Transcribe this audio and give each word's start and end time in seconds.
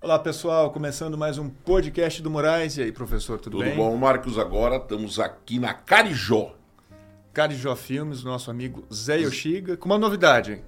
Olá 0.00 0.18
pessoal, 0.18 0.72
começando 0.72 1.16
mais 1.16 1.38
um 1.38 1.48
podcast 1.48 2.20
do 2.20 2.28
Moraes. 2.28 2.76
E 2.76 2.82
aí, 2.82 2.90
professor, 2.90 3.38
tudo, 3.38 3.58
Tudo 3.58 3.64
bem? 3.64 3.76
bom, 3.76 3.96
Marcos? 3.96 4.36
Agora 4.36 4.78
estamos 4.78 5.20
aqui 5.20 5.60
na 5.60 5.72
Carijó. 5.72 6.56
Carijó 7.32 7.76
Filmes, 7.76 8.24
nosso 8.24 8.50
amigo 8.50 8.84
Zé 8.92 9.18
Yoshiga, 9.18 9.76
com 9.76 9.86
uma 9.86 9.96
novidade 9.98 10.60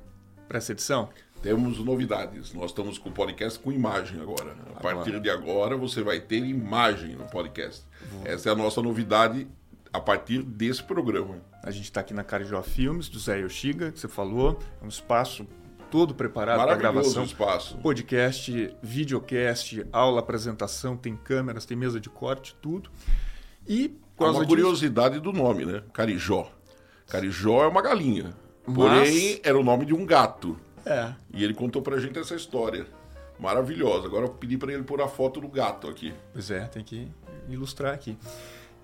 para 0.46 0.59
essa 0.59 0.71
edição. 0.71 1.09
Temos 1.43 1.80
novidades. 1.80 2.55
Nós 2.55 2.71
estamos 2.71 2.96
com 2.96 3.09
o 3.09 3.12
podcast 3.12 3.59
com 3.59 3.73
imagem 3.73 4.21
agora. 4.21 4.55
A 4.73 4.80
partir 4.80 5.18
de 5.18 5.29
agora 5.29 5.77
você 5.77 6.00
vai 6.00 6.21
ter 6.21 6.45
imagem 6.45 7.16
no 7.16 7.25
podcast. 7.25 7.82
Essa 8.25 8.50
é 8.50 8.53
a 8.53 8.55
nossa 8.55 8.80
novidade 8.80 9.48
a 9.97 10.01
partir 10.01 10.43
desse 10.43 10.83
programa. 10.83 11.37
A 11.62 11.71
gente 11.71 11.85
está 11.85 12.01
aqui 12.01 12.15
na 12.15 12.23
Carijó 12.23 12.62
Filmes, 12.62 13.09
do 13.09 13.19
Zé 13.19 13.39
Yoshiga, 13.41 13.91
que 13.91 13.99
você 13.99 14.09
falou. 14.09 14.59
É 14.80 14.85
um 14.85 14.89
espaço 14.89 15.47
todo 15.91 16.15
preparado 16.15 16.59
para 16.59 16.75
gravação. 16.77 17.25
espaço. 17.25 17.77
Podcast, 17.79 18.77
videocast, 18.83 19.84
aula, 19.93 20.20
apresentação, 20.20 20.97
tem 20.97 21.17
câmeras, 21.17 21.65
tem 21.65 21.77
mesa 21.77 21.98
de 22.01 22.09
corte, 22.11 22.55
tudo. 22.61 22.91
E 23.67 23.97
Há 24.17 24.19
causa 24.19 24.39
uma 24.39 24.45
disso- 24.45 24.48
curiosidade 24.56 25.20
do 25.20 25.33
nome, 25.33 25.65
né? 25.65 25.83
Carijó. 25.93 26.51
Carijó 27.09 27.65
é 27.65 27.69
uma 27.69 27.83
galinha. 27.83 28.34
Porém, 28.65 29.41
era 29.45 29.56
o 29.59 29.62
nome 29.65 29.84
de 29.87 29.95
um 29.95 30.05
gato. 30.05 30.59
É, 30.84 31.12
E 31.33 31.42
ele 31.42 31.55
contou 31.55 31.83
pra 31.83 31.98
gente 31.98 32.19
essa 32.19 32.34
história. 32.34 32.87
Maravilhosa. 33.39 34.06
Agora 34.06 34.25
eu 34.27 34.31
pedi 34.31 34.56
pra 34.56 34.73
ele 34.73 34.83
pôr 34.83 35.01
a 35.03 35.09
foto 35.09 35.41
do 35.41 35.48
gato 35.48 35.89
aqui. 35.89 36.12
Pois 36.33 36.51
é, 36.51 36.61
tem 36.67 36.83
que 36.83 37.09
ilustrar 37.48 37.92
aqui. 37.95 38.17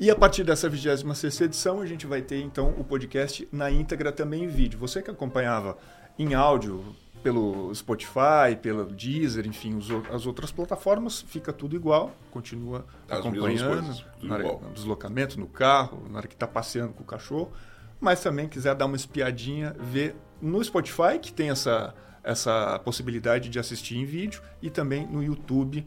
E 0.01 0.10
a 0.10 0.16
partir 0.16 0.42
dessa 0.42 0.69
26 0.69 1.41
edição, 1.42 1.80
a 1.80 1.87
gente 1.87 2.06
vai 2.06 2.23
ter 2.23 2.41
então 2.41 2.74
o 2.77 2.83
podcast 2.83 3.46
na 3.52 3.70
íntegra 3.70 4.10
também 4.10 4.45
em 4.45 4.48
vídeo. 4.48 4.78
Você 4.78 5.00
que 5.00 5.10
acompanhava 5.10 5.78
em 6.19 6.34
áudio 6.34 6.84
pelo 7.23 7.73
Spotify, 7.73 8.56
pelo 8.61 8.84
Deezer, 8.84 9.47
enfim, 9.47 9.78
as 10.11 10.27
outras 10.27 10.50
plataformas, 10.50 11.22
fica 11.22 11.53
tudo 11.53 11.77
igual, 11.77 12.12
continua 12.31 12.84
As 13.08 13.20
acompanhando, 13.20 13.69
coisas, 13.69 14.05
igual. 14.20 14.61
no 14.61 14.72
deslocamento, 14.72 15.39
no 15.39 15.47
carro, 15.47 16.03
na 16.11 16.19
hora 16.19 16.27
que 16.27 16.34
está 16.34 16.48
passeando 16.48 16.92
com 16.92 17.03
o 17.03 17.06
cachorro. 17.06 17.53
Mas 18.00 18.20
também 18.20 18.48
quiser 18.48 18.75
dar 18.75 18.86
uma 18.86 18.97
espiadinha, 18.97 19.77
ver 19.78 20.16
no 20.41 20.62
Spotify, 20.64 21.20
que 21.20 21.33
tem 21.33 21.50
essa, 21.50 21.94
essa 22.25 22.81
possibilidade 22.81 23.48
de 23.48 23.61
assistir 23.61 23.97
em 23.97 24.05
vídeo, 24.05 24.42
e 24.61 24.69
também 24.69 25.06
no 25.06 25.22
YouTube. 25.22 25.86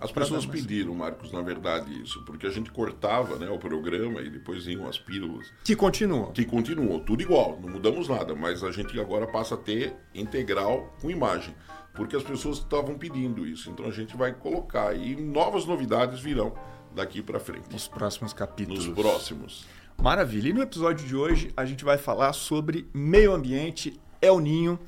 As 0.00 0.10
pessoas 0.10 0.46
pediram, 0.46 0.94
Marcos, 0.94 1.30
na 1.32 1.42
verdade, 1.42 2.02
isso, 2.02 2.22
porque 2.24 2.46
a 2.46 2.50
gente 2.50 2.70
cortava 2.70 3.36
né, 3.36 3.48
o 3.50 3.58
programa 3.58 4.20
e 4.22 4.30
depois 4.30 4.66
iam 4.66 4.88
as 4.88 4.98
pílulas, 4.98 5.52
Que 5.62 5.76
continuam. 5.76 6.32
que 6.32 6.44
continuou, 6.44 7.00
tudo 7.00 7.22
igual, 7.22 7.58
não 7.62 7.68
mudamos 7.68 8.08
nada, 8.08 8.34
mas 8.34 8.64
a 8.64 8.70
gente 8.72 8.98
agora 8.98 9.26
passa 9.26 9.54
a 9.54 9.58
ter 9.58 9.94
integral 10.14 10.94
com 11.02 11.10
imagem, 11.10 11.54
porque 11.94 12.16
as 12.16 12.22
pessoas 12.22 12.58
estavam 12.58 12.96
pedindo 12.96 13.46
isso, 13.46 13.70
então 13.70 13.84
a 13.86 13.90
gente 13.90 14.16
vai 14.16 14.32
colocar 14.32 14.94
e 14.94 15.14
novas 15.16 15.66
novidades 15.66 16.20
virão 16.20 16.54
daqui 16.94 17.20
para 17.22 17.38
frente, 17.38 17.70
nos 17.70 17.86
próximos 17.86 18.32
capítulos. 18.32 18.86
nos 18.86 18.94
próximos. 18.96 19.66
Maravilha. 20.02 20.48
E 20.48 20.52
no 20.54 20.62
episódio 20.62 21.06
de 21.06 21.14
hoje 21.14 21.52
a 21.56 21.64
gente 21.66 21.84
vai 21.84 21.98
falar 21.98 22.32
sobre 22.32 22.88
meio 22.94 23.34
ambiente, 23.34 24.00
El 24.22 24.40
Ninho. 24.40 24.78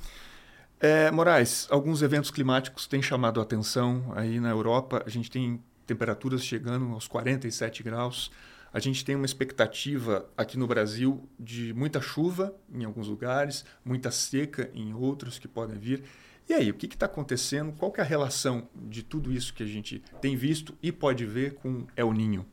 É, 0.84 1.12
Moraes, 1.12 1.68
alguns 1.70 2.02
eventos 2.02 2.28
climáticos 2.32 2.88
têm 2.88 3.00
chamado 3.00 3.38
a 3.38 3.44
atenção 3.44 4.12
aí 4.16 4.40
na 4.40 4.50
Europa. 4.50 5.00
A 5.06 5.08
gente 5.08 5.30
tem 5.30 5.62
temperaturas 5.86 6.44
chegando 6.44 6.92
aos 6.92 7.06
47 7.06 7.84
graus. 7.84 8.32
A 8.72 8.80
gente 8.80 9.04
tem 9.04 9.14
uma 9.14 9.24
expectativa 9.24 10.28
aqui 10.36 10.58
no 10.58 10.66
Brasil 10.66 11.22
de 11.38 11.72
muita 11.72 12.00
chuva 12.00 12.52
em 12.74 12.82
alguns 12.82 13.06
lugares, 13.06 13.64
muita 13.84 14.10
seca 14.10 14.72
em 14.74 14.92
outros 14.92 15.38
que 15.38 15.46
podem 15.46 15.78
vir. 15.78 16.02
E 16.48 16.52
aí, 16.52 16.68
o 16.68 16.74
que 16.74 16.86
está 16.86 17.06
acontecendo? 17.06 17.72
Qual 17.78 17.94
é 17.96 18.00
a 18.00 18.04
relação 18.04 18.68
de 18.74 19.04
tudo 19.04 19.30
isso 19.30 19.54
que 19.54 19.62
a 19.62 19.66
gente 19.66 20.02
tem 20.20 20.34
visto 20.34 20.76
e 20.82 20.90
pode 20.90 21.24
ver 21.24 21.54
com 21.54 21.86
El 21.94 22.12
Ninho? 22.12 22.44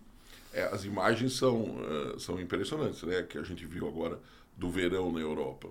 É, 0.54 0.66
as 0.66 0.86
imagens 0.86 1.34
são, 1.34 1.78
eh, 1.81 2.20
são 2.20 2.40
impressionantes, 2.40 3.02
né? 3.02 3.24
Que 3.24 3.40
a 3.40 3.44
gente 3.44 3.66
viu 3.66 3.88
agora 3.88 4.20
do 4.56 4.70
verão 4.70 5.12
na 5.12 5.20
Europa. 5.20 5.70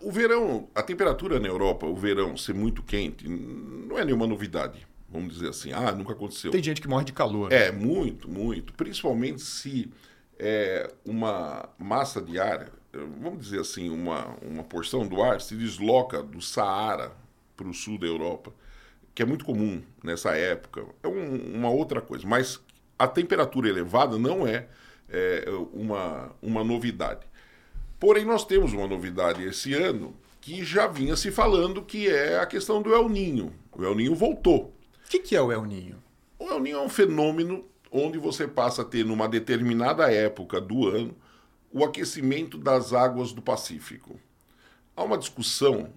O 0.00 0.10
verão, 0.10 0.68
a 0.74 0.82
temperatura 0.82 1.38
na 1.38 1.48
Europa, 1.48 1.86
o 1.86 1.94
verão 1.94 2.36
ser 2.36 2.54
muito 2.54 2.82
quente, 2.82 3.28
não 3.28 3.98
é 3.98 4.04
nenhuma 4.04 4.26
novidade. 4.26 4.86
Vamos 5.08 5.34
dizer 5.34 5.50
assim, 5.50 5.72
ah, 5.72 5.92
nunca 5.92 6.12
aconteceu. 6.12 6.50
Tem 6.50 6.62
gente 6.62 6.80
que 6.80 6.88
morre 6.88 7.04
de 7.04 7.12
calor. 7.12 7.52
É, 7.52 7.70
muito, 7.70 8.28
muito. 8.28 8.72
Principalmente 8.72 9.40
se 9.42 9.90
é, 10.38 10.90
uma 11.04 11.68
massa 11.78 12.20
de 12.20 12.38
ar, 12.40 12.70
vamos 13.20 13.44
dizer 13.44 13.60
assim, 13.60 13.88
uma, 13.90 14.34
uma 14.42 14.64
porção 14.64 15.06
do 15.06 15.22
ar 15.22 15.40
se 15.40 15.54
desloca 15.54 16.22
do 16.22 16.40
Saara 16.42 17.12
para 17.56 17.68
o 17.68 17.72
sul 17.74 17.98
da 17.98 18.06
Europa, 18.06 18.52
que 19.14 19.22
é 19.22 19.26
muito 19.26 19.44
comum 19.44 19.82
nessa 20.02 20.34
época. 20.36 20.84
É 21.02 21.08
um- 21.08 21.54
uma 21.54 21.70
outra 21.70 22.00
coisa. 22.00 22.26
Mas 22.26 22.60
a 22.98 23.06
temperatura 23.06 23.68
elevada 23.68 24.18
não 24.18 24.46
é, 24.46 24.66
é, 25.08 25.44
uma, 25.72 26.34
uma 26.42 26.64
novidade. 26.64 27.20
Porém, 27.98 28.24
nós 28.24 28.44
temos 28.44 28.72
uma 28.72 28.86
novidade 28.86 29.42
esse 29.42 29.72
ano 29.72 30.14
que 30.40 30.64
já 30.64 30.86
vinha 30.86 31.16
se 31.16 31.30
falando, 31.30 31.82
que 31.82 32.08
é 32.08 32.38
a 32.38 32.46
questão 32.46 32.80
do 32.80 32.94
El 32.94 33.08
Ninho. 33.08 33.52
O 33.72 33.84
El 33.84 33.94
Ninho 33.94 34.14
voltou. 34.14 34.74
O 35.04 35.08
que, 35.08 35.18
que 35.18 35.34
é 35.34 35.40
o 35.40 35.50
El 35.50 35.64
Ninho? 35.64 36.02
O 36.38 36.44
El 36.44 36.60
Ninho 36.60 36.76
é 36.78 36.82
um 36.82 36.88
fenômeno 36.88 37.64
onde 37.90 38.18
você 38.18 38.46
passa 38.46 38.82
a 38.82 38.84
ter, 38.84 39.04
numa 39.04 39.28
determinada 39.28 40.12
época 40.12 40.60
do 40.60 40.86
ano, 40.86 41.16
o 41.72 41.84
aquecimento 41.84 42.58
das 42.58 42.92
águas 42.92 43.32
do 43.32 43.42
Pacífico. 43.42 44.20
Há 44.94 45.02
uma 45.02 45.18
discussão, 45.18 45.92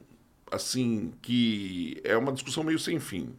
assim, 0.51 1.13
que 1.21 1.99
é 2.03 2.17
uma 2.17 2.31
discussão 2.31 2.63
meio 2.63 2.79
sem 2.79 2.99
fim. 2.99 3.33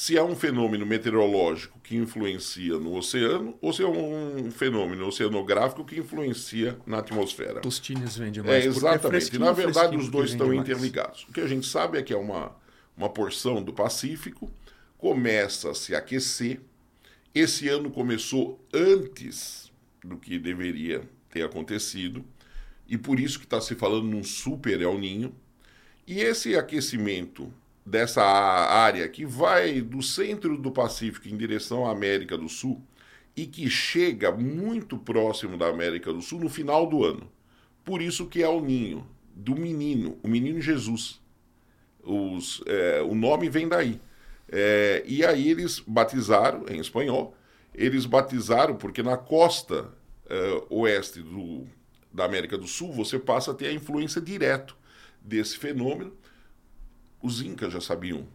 Se 0.00 0.16
é 0.16 0.22
um 0.22 0.36
fenômeno 0.36 0.86
meteorológico 0.86 1.80
que 1.80 1.96
influencia 1.96 2.78
no 2.78 2.94
oceano 2.94 3.58
ou 3.60 3.72
se 3.72 3.82
é 3.82 3.86
um 3.88 4.48
fenômeno 4.48 5.08
oceanográfico 5.08 5.84
que 5.84 5.98
influencia 5.98 6.78
na 6.86 6.98
atmosfera. 6.98 7.60
Tostines 7.60 8.16
vende 8.16 8.38
É, 8.38 8.42
mais. 8.44 8.64
porque 8.66 8.78
exatamente. 8.78 9.08
fresquinho, 9.08 9.44
Na 9.44 9.50
verdade, 9.50 9.96
os 9.96 10.08
dois 10.08 10.30
estão 10.30 10.46
mais. 10.46 10.60
interligados. 10.60 11.26
O 11.28 11.32
que 11.32 11.40
a 11.40 11.48
gente 11.48 11.66
sabe 11.66 11.98
é 11.98 12.02
que 12.04 12.12
é 12.12 12.16
uma, 12.16 12.54
uma 12.96 13.08
porção 13.08 13.60
do 13.60 13.72
Pacífico, 13.72 14.48
começa 14.96 15.72
a 15.72 15.74
se 15.74 15.96
aquecer. 15.96 16.60
Esse 17.34 17.68
ano 17.68 17.90
começou 17.90 18.64
antes 18.72 19.72
do 20.04 20.16
que 20.16 20.38
deveria 20.38 21.02
ter 21.28 21.42
acontecido, 21.42 22.24
e 22.86 22.96
por 22.96 23.18
isso 23.18 23.40
que 23.40 23.46
está 23.46 23.60
se 23.60 23.74
falando 23.74 24.04
num 24.06 24.22
super 24.22 24.80
El 24.80 24.96
Ninho. 24.96 25.34
E 26.06 26.20
esse 26.20 26.54
aquecimento 26.54 27.52
dessa 27.88 28.22
área 28.22 29.08
que 29.08 29.24
vai 29.24 29.80
do 29.80 30.02
centro 30.02 30.58
do 30.58 30.70
Pacífico 30.70 31.28
em 31.28 31.36
direção 31.36 31.86
à 31.86 31.92
América 31.92 32.36
do 32.36 32.48
Sul 32.48 32.82
e 33.34 33.46
que 33.46 33.70
chega 33.70 34.30
muito 34.30 34.98
próximo 34.98 35.56
da 35.56 35.68
América 35.68 36.12
do 36.12 36.20
Sul 36.20 36.40
no 36.40 36.48
final 36.48 36.86
do 36.86 37.04
ano. 37.04 37.30
Por 37.84 38.02
isso 38.02 38.26
que 38.26 38.42
é 38.42 38.48
o 38.48 38.60
ninho 38.60 39.06
do 39.34 39.54
menino, 39.54 40.18
o 40.22 40.28
menino 40.28 40.60
Jesus. 40.60 41.20
Os, 42.02 42.62
é, 42.66 43.00
o 43.02 43.14
nome 43.14 43.48
vem 43.48 43.68
daí. 43.68 44.00
É, 44.50 45.02
e 45.06 45.24
aí 45.24 45.48
eles 45.50 45.80
batizaram, 45.86 46.66
em 46.68 46.80
espanhol, 46.80 47.34
eles 47.74 48.04
batizaram 48.04 48.76
porque 48.76 49.02
na 49.02 49.16
costa 49.16 49.94
é, 50.28 50.62
oeste 50.68 51.22
do, 51.22 51.66
da 52.12 52.24
América 52.24 52.58
do 52.58 52.66
Sul 52.66 52.92
você 52.92 53.18
passa 53.18 53.52
a 53.52 53.54
ter 53.54 53.68
a 53.68 53.72
influência 53.72 54.20
direto 54.20 54.76
desse 55.22 55.56
fenômeno. 55.56 56.12
Os 57.22 57.40
incas 57.42 57.72
já 57.72 57.80
sabiam, 57.80 58.26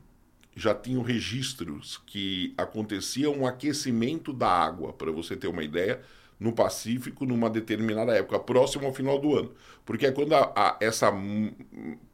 já 0.56 0.76
tinham 0.76 1.02
registros 1.02 2.02
que 2.06 2.54
acontecia 2.58 3.30
um 3.30 3.48
aquecimento 3.48 4.34
da 4.34 4.50
água, 4.50 4.94
para 4.94 5.12
você 5.12 5.36
ter 5.36 5.48
uma 5.48 5.64
ideia, 5.64 6.02
no 6.40 6.54
Pacífico 6.54 7.26
numa 7.26 7.50
determinada 7.50 8.14
época, 8.14 8.40
próximo 8.40 8.86
ao 8.86 8.94
final 8.94 9.20
do 9.20 9.36
ano. 9.38 9.52
Porque 9.86 10.06
é 10.08 10.12
quando 10.12 10.34
a, 10.36 10.52
a- 10.56 10.78
essa 10.82 11.12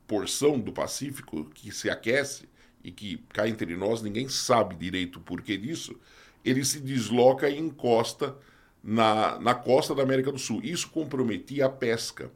porção 0.08 0.60
do 0.60 0.72
Pacífico 0.72 1.46
que 1.54 1.72
se 1.72 1.90
aquece 1.90 2.48
e 2.84 2.92
que 2.92 3.18
cá 3.30 3.48
entre 3.48 3.76
nós 3.76 4.02
ninguém 4.02 4.28
sabe 4.30 4.76
direito 4.76 5.18
o 5.18 5.22
porquê 5.22 5.58
disso, 5.58 5.96
ele 6.44 6.64
se 6.64 6.80
desloca 6.80 7.50
e 7.50 7.58
encosta 7.60 8.36
na, 8.84 9.38
na 9.40 9.54
costa 9.54 9.94
da 9.94 10.04
América 10.04 10.32
do 10.32 10.40
Sul. 10.40 10.62
Isso 10.64 10.90
comprometia 10.90 11.66
a 11.66 11.70
pesca, 11.70 12.32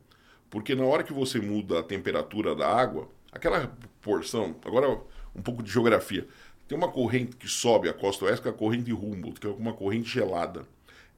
porque 0.49 0.75
na 0.75 0.83
hora 0.83 1.03
que 1.03 1.13
você 1.13 1.39
muda 1.39 1.79
a 1.79 1.83
temperatura 1.83 2.53
da 2.55 2.67
água, 2.67 3.09
aquela 3.33 3.75
porção, 4.01 4.55
agora 4.65 4.99
um 5.35 5.41
pouco 5.41 5.63
de 5.63 5.71
geografia, 5.71 6.27
tem 6.67 6.77
uma 6.77 6.91
corrente 6.91 7.35
que 7.35 7.47
sobe 7.47 7.89
a 7.89 7.93
costa 7.93 8.25
oeste, 8.25 8.41
que 8.41 8.47
é 8.47 8.51
a 8.51 8.53
corrente 8.53 8.83
de 8.83 8.93
Humboldt, 8.93 9.39
que 9.39 9.47
é 9.47 9.49
uma 9.49 9.73
corrente 9.73 10.09
gelada. 10.09 10.65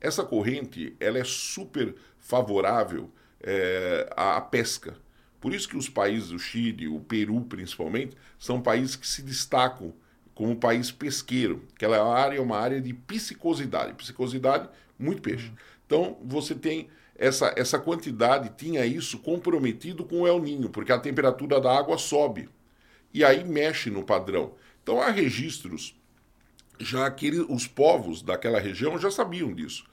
Essa 0.02 0.24
corrente 0.24 0.96
ela 1.00 1.18
é 1.18 1.24
super 1.24 1.96
favorável 2.20 3.10
é, 3.42 4.12
à, 4.16 4.38
à 4.38 4.42
pesca. 4.42 4.98
Por 5.40 5.54
isso 5.54 5.70
que 5.70 5.78
os 5.78 5.88
países, 5.88 6.32
o 6.32 6.40
Chile, 6.40 6.88
o 6.88 7.00
Peru 7.00 7.42
principalmente, 7.42 8.18
são 8.40 8.62
países 8.62 8.96
que 8.96 9.08
se 9.08 9.22
destacam 9.22 9.94
como 10.34 10.56
país 10.56 10.92
pesqueiro. 10.92 11.64
Aquela 11.76 12.04
área 12.14 12.38
é 12.38 12.42
uma 12.42 12.58
área 12.58 12.82
de 12.82 12.94
piscicosidade. 12.94 13.94
Piscicosidade, 13.94 14.68
muito 14.98 15.22
peixe. 15.22 15.52
Então 15.86 16.18
você 16.24 16.56
tem 16.56 16.90
essa, 17.18 17.54
essa 17.56 17.80
quantidade 17.80 18.52
tinha 18.58 18.86
isso 18.86 19.20
comprometido 19.20 20.04
com 20.04 20.22
o 20.22 20.28
El 20.28 20.42
Ninho, 20.42 20.70
porque 20.70 20.92
a 20.92 21.00
temperatura 21.00 21.62
da 21.62 21.76
água 21.76 21.98
sobe. 21.98 22.50
E 23.14 23.24
aí 23.24 23.44
mexe 23.44 23.90
no 23.90 24.04
padrão. 24.04 24.54
Então 24.84 25.02
há 25.02 25.10
registros, 25.10 25.96
já 26.78 27.10
que 27.10 27.30
os 27.50 27.66
povos 27.66 28.22
daquela 28.22 28.60
região 28.60 29.00
já 29.00 29.10
sabiam 29.10 29.54
disso. 29.54 29.86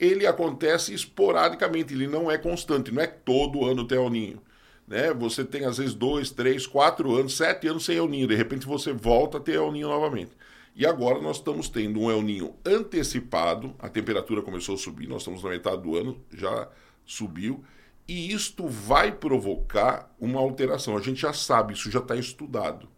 Ele 0.00 0.26
acontece 0.26 0.94
esporadicamente, 0.94 1.92
ele 1.92 2.08
não 2.08 2.30
é 2.30 2.38
constante, 2.38 2.90
não 2.90 3.02
é 3.02 3.06
todo 3.06 3.64
ano 3.64 3.86
tem 3.86 3.98
El 3.98 4.10
Ninho. 4.10 4.42
Né? 4.88 5.12
Você 5.12 5.44
tem 5.44 5.64
às 5.64 5.76
vezes 5.76 5.94
dois, 5.94 6.30
três, 6.30 6.66
quatro 6.66 7.14
anos, 7.14 7.36
sete 7.36 7.68
anos 7.68 7.84
sem 7.84 7.98
El 7.98 8.08
Ninho, 8.08 8.26
de 8.26 8.34
repente 8.34 8.66
você 8.66 8.92
volta 8.92 9.36
a 9.36 9.40
ter 9.40 9.56
El 9.56 9.70
Ninho 9.70 9.88
novamente. 9.88 10.32
E 10.74 10.86
agora 10.86 11.20
nós 11.20 11.36
estamos 11.36 11.68
tendo 11.68 12.00
um 12.00 12.10
El 12.10 12.22
Ninho 12.22 12.54
antecipado, 12.64 13.74
a 13.78 13.88
temperatura 13.88 14.40
começou 14.40 14.74
a 14.74 14.78
subir, 14.78 15.06
nós 15.06 15.22
estamos 15.22 15.42
na 15.42 15.50
metade 15.50 15.82
do 15.82 15.96
ano, 15.96 16.18
já 16.32 16.68
subiu, 17.04 17.62
e 18.08 18.32
isto 18.32 18.66
vai 18.66 19.12
provocar 19.12 20.14
uma 20.18 20.40
alteração. 20.40 20.96
A 20.96 21.00
gente 21.00 21.20
já 21.20 21.32
sabe, 21.32 21.74
isso 21.74 21.90
já 21.90 21.98
está 21.98 22.16
estudado. 22.16 22.88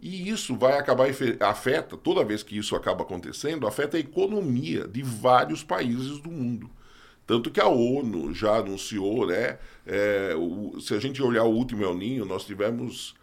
E 0.00 0.28
isso 0.28 0.56
vai 0.56 0.78
acabar, 0.78 1.08
afeta, 1.40 1.96
toda 1.96 2.24
vez 2.24 2.44
que 2.44 2.56
isso 2.56 2.76
acaba 2.76 3.02
acontecendo, 3.02 3.66
afeta 3.66 3.96
a 3.96 4.00
economia 4.00 4.86
de 4.86 5.02
vários 5.02 5.64
países 5.64 6.20
do 6.20 6.30
mundo. 6.30 6.70
Tanto 7.26 7.50
que 7.50 7.60
a 7.60 7.66
ONU 7.66 8.32
já 8.32 8.56
anunciou, 8.56 9.26
né? 9.26 9.58
É, 9.84 10.34
o, 10.36 10.80
se 10.80 10.94
a 10.94 11.00
gente 11.00 11.20
olhar 11.22 11.44
o 11.44 11.52
último 11.52 11.82
El 11.82 11.94
Ninho, 11.94 12.24
nós 12.24 12.46
tivemos 12.46 13.14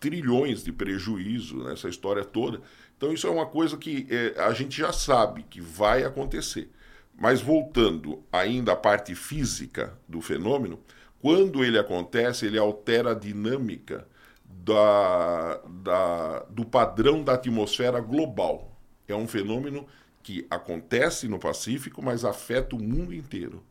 trilhões 0.00 0.62
de 0.62 0.72
prejuízo 0.72 1.58
nessa 1.64 1.88
história 1.88 2.24
toda. 2.24 2.62
Então, 2.98 3.12
isso 3.12 3.26
é 3.26 3.30
uma 3.30 3.46
coisa 3.46 3.76
que 3.76 4.06
é, 4.10 4.40
a 4.42 4.52
gente 4.52 4.76
já 4.76 4.92
sabe 4.92 5.44
que 5.44 5.60
vai 5.60 6.04
acontecer. 6.04 6.68
Mas 7.16 7.40
voltando 7.40 8.22
ainda 8.30 8.72
à 8.72 8.76
parte 8.76 9.14
física 9.14 9.96
do 10.06 10.20
fenômeno, 10.20 10.80
quando 11.20 11.64
ele 11.64 11.78
acontece, 11.78 12.44
ele 12.44 12.58
altera 12.58 13.12
a 13.12 13.14
dinâmica 13.14 14.06
da, 14.44 15.60
da, 15.66 16.40
do 16.50 16.64
padrão 16.64 17.22
da 17.22 17.34
atmosfera 17.34 18.00
global. 18.00 18.76
É 19.06 19.14
um 19.14 19.26
fenômeno 19.26 19.86
que 20.22 20.46
acontece 20.50 21.26
no 21.28 21.38
Pacífico, 21.38 22.02
mas 22.02 22.24
afeta 22.24 22.76
o 22.76 22.82
mundo 22.82 23.14
inteiro. 23.14 23.64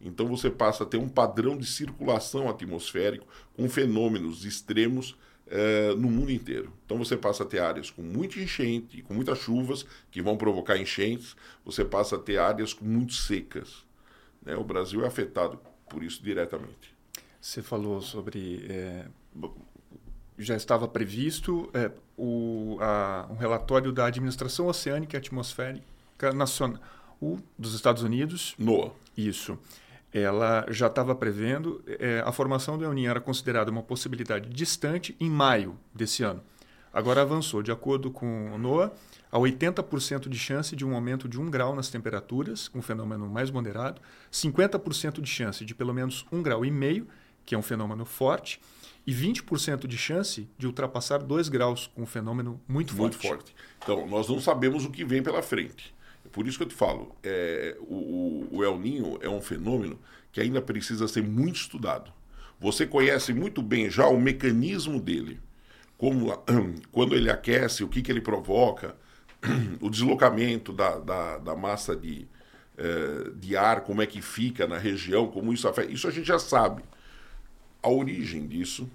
Então 0.00 0.26
você 0.26 0.50
passa 0.50 0.82
a 0.82 0.86
ter 0.86 0.96
um 0.96 1.08
padrão 1.08 1.56
de 1.56 1.64
circulação 1.64 2.48
atmosférico 2.48 3.26
com 3.56 3.68
fenômenos 3.68 4.44
extremos 4.44 5.16
é, 5.46 5.94
no 5.94 6.10
mundo 6.10 6.30
inteiro. 6.30 6.72
Então 6.84 6.98
você 6.98 7.16
passa 7.16 7.42
a 7.42 7.46
ter 7.46 7.58
áreas 7.58 7.90
com 7.90 8.02
muita 8.02 8.38
enchente, 8.38 9.02
com 9.02 9.14
muitas 9.14 9.38
chuvas, 9.38 9.84
que 10.10 10.22
vão 10.22 10.36
provocar 10.36 10.78
enchentes, 10.78 11.36
você 11.64 11.84
passa 11.84 12.16
a 12.16 12.18
ter 12.18 12.38
áreas 12.38 12.74
muito 12.80 13.12
secas. 13.12 13.84
Né? 14.44 14.56
O 14.56 14.64
Brasil 14.64 15.04
é 15.04 15.06
afetado 15.06 15.58
por 15.88 16.02
isso 16.02 16.22
diretamente. 16.22 16.94
Você 17.40 17.62
falou 17.62 18.00
sobre. 18.00 18.66
É, 18.68 19.06
já 20.38 20.56
estava 20.56 20.88
previsto 20.88 21.70
é, 21.74 21.90
o, 22.16 22.78
a, 22.80 23.26
um 23.30 23.36
relatório 23.36 23.92
da 23.92 24.06
Administração 24.06 24.66
Oceânica 24.66 25.16
e 25.16 25.18
Atmosférica 25.18 26.32
Nacional 26.34 26.80
o, 27.20 27.38
dos 27.58 27.74
Estados 27.74 28.02
Unidos. 28.02 28.54
NOAA. 28.58 28.92
Isso 29.16 29.58
ela 30.12 30.66
já 30.68 30.88
estava 30.88 31.14
prevendo 31.14 31.82
é, 31.86 32.22
a 32.24 32.32
formação 32.32 32.76
do 32.76 32.84
El 32.84 32.92
Niño 32.92 33.10
era 33.10 33.20
considerada 33.20 33.70
uma 33.70 33.82
possibilidade 33.82 34.48
distante 34.48 35.16
em 35.18 35.30
maio 35.30 35.78
desse 35.94 36.22
ano. 36.22 36.42
Agora 36.92 37.22
avançou, 37.22 37.62
de 37.62 37.72
acordo 37.72 38.10
com 38.10 38.52
o 38.52 38.58
NOAA, 38.58 38.92
a 39.30 39.38
80% 39.38 40.28
de 40.28 40.38
chance 40.38 40.76
de 40.76 40.84
um 40.84 40.94
aumento 40.94 41.26
de 41.26 41.40
1 41.40 41.50
grau 41.50 41.74
nas 41.74 41.88
temperaturas, 41.88 42.70
um 42.74 42.82
fenômeno 42.82 43.26
mais 43.26 43.50
moderado, 43.50 44.02
50% 44.30 45.22
de 45.22 45.30
chance 45.30 45.64
de 45.64 45.74
pelo 45.74 45.94
menos 45.94 46.26
1 46.30 46.42
grau 46.42 46.64
e 46.66 46.70
meio, 46.70 47.08
que 47.46 47.54
é 47.54 47.58
um 47.58 47.62
fenômeno 47.62 48.04
forte, 48.04 48.60
e 49.06 49.12
20% 49.12 49.86
de 49.86 49.96
chance 49.96 50.48
de 50.58 50.66
ultrapassar 50.66 51.18
2 51.18 51.48
graus, 51.48 51.86
com 51.86 52.02
um 52.02 52.06
fenômeno 52.06 52.60
muito, 52.68 52.94
muito 52.94 53.16
forte. 53.16 53.28
forte. 53.28 53.56
Então, 53.82 54.06
nós 54.06 54.28
não 54.28 54.38
sabemos 54.38 54.84
o 54.84 54.90
que 54.90 55.04
vem 55.04 55.22
pela 55.22 55.42
frente. 55.42 55.94
Por 56.30 56.46
isso 56.46 56.56
que 56.56 56.64
eu 56.64 56.68
te 56.68 56.74
falo, 56.74 57.14
é, 57.22 57.76
o, 57.80 58.46
o 58.50 58.64
El 58.64 58.78
Ninho 58.78 59.18
é 59.20 59.28
um 59.28 59.40
fenômeno 59.40 59.98
que 60.30 60.40
ainda 60.40 60.62
precisa 60.62 61.08
ser 61.08 61.22
muito 61.22 61.56
estudado. 61.56 62.12
Você 62.58 62.86
conhece 62.86 63.34
muito 63.34 63.60
bem 63.60 63.90
já 63.90 64.06
o 64.06 64.20
mecanismo 64.20 65.00
dele, 65.00 65.40
como 65.98 66.32
quando 66.92 67.14
ele 67.14 67.30
aquece, 67.30 67.84
o 67.84 67.88
que, 67.88 68.00
que 68.00 68.10
ele 68.10 68.20
provoca, 68.20 68.96
o 69.80 69.90
deslocamento 69.90 70.72
da, 70.72 70.98
da, 70.98 71.38
da 71.38 71.56
massa 71.56 71.94
de, 71.94 72.26
é, 72.78 73.30
de 73.34 73.56
ar, 73.56 73.82
como 73.82 74.00
é 74.00 74.06
que 74.06 74.22
fica 74.22 74.66
na 74.66 74.78
região, 74.78 75.26
como 75.28 75.52
isso 75.52 75.68
afeta. 75.68 75.90
Isso 75.90 76.06
a 76.08 76.10
gente 76.10 76.26
já 76.26 76.38
sabe. 76.38 76.82
A 77.82 77.90
origem 77.90 78.46
disso 78.46 78.88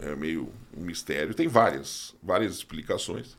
é 0.00 0.16
meio 0.16 0.50
um 0.76 0.82
mistério. 0.82 1.34
Tem 1.34 1.46
várias, 1.46 2.14
várias 2.22 2.54
explicações, 2.54 3.36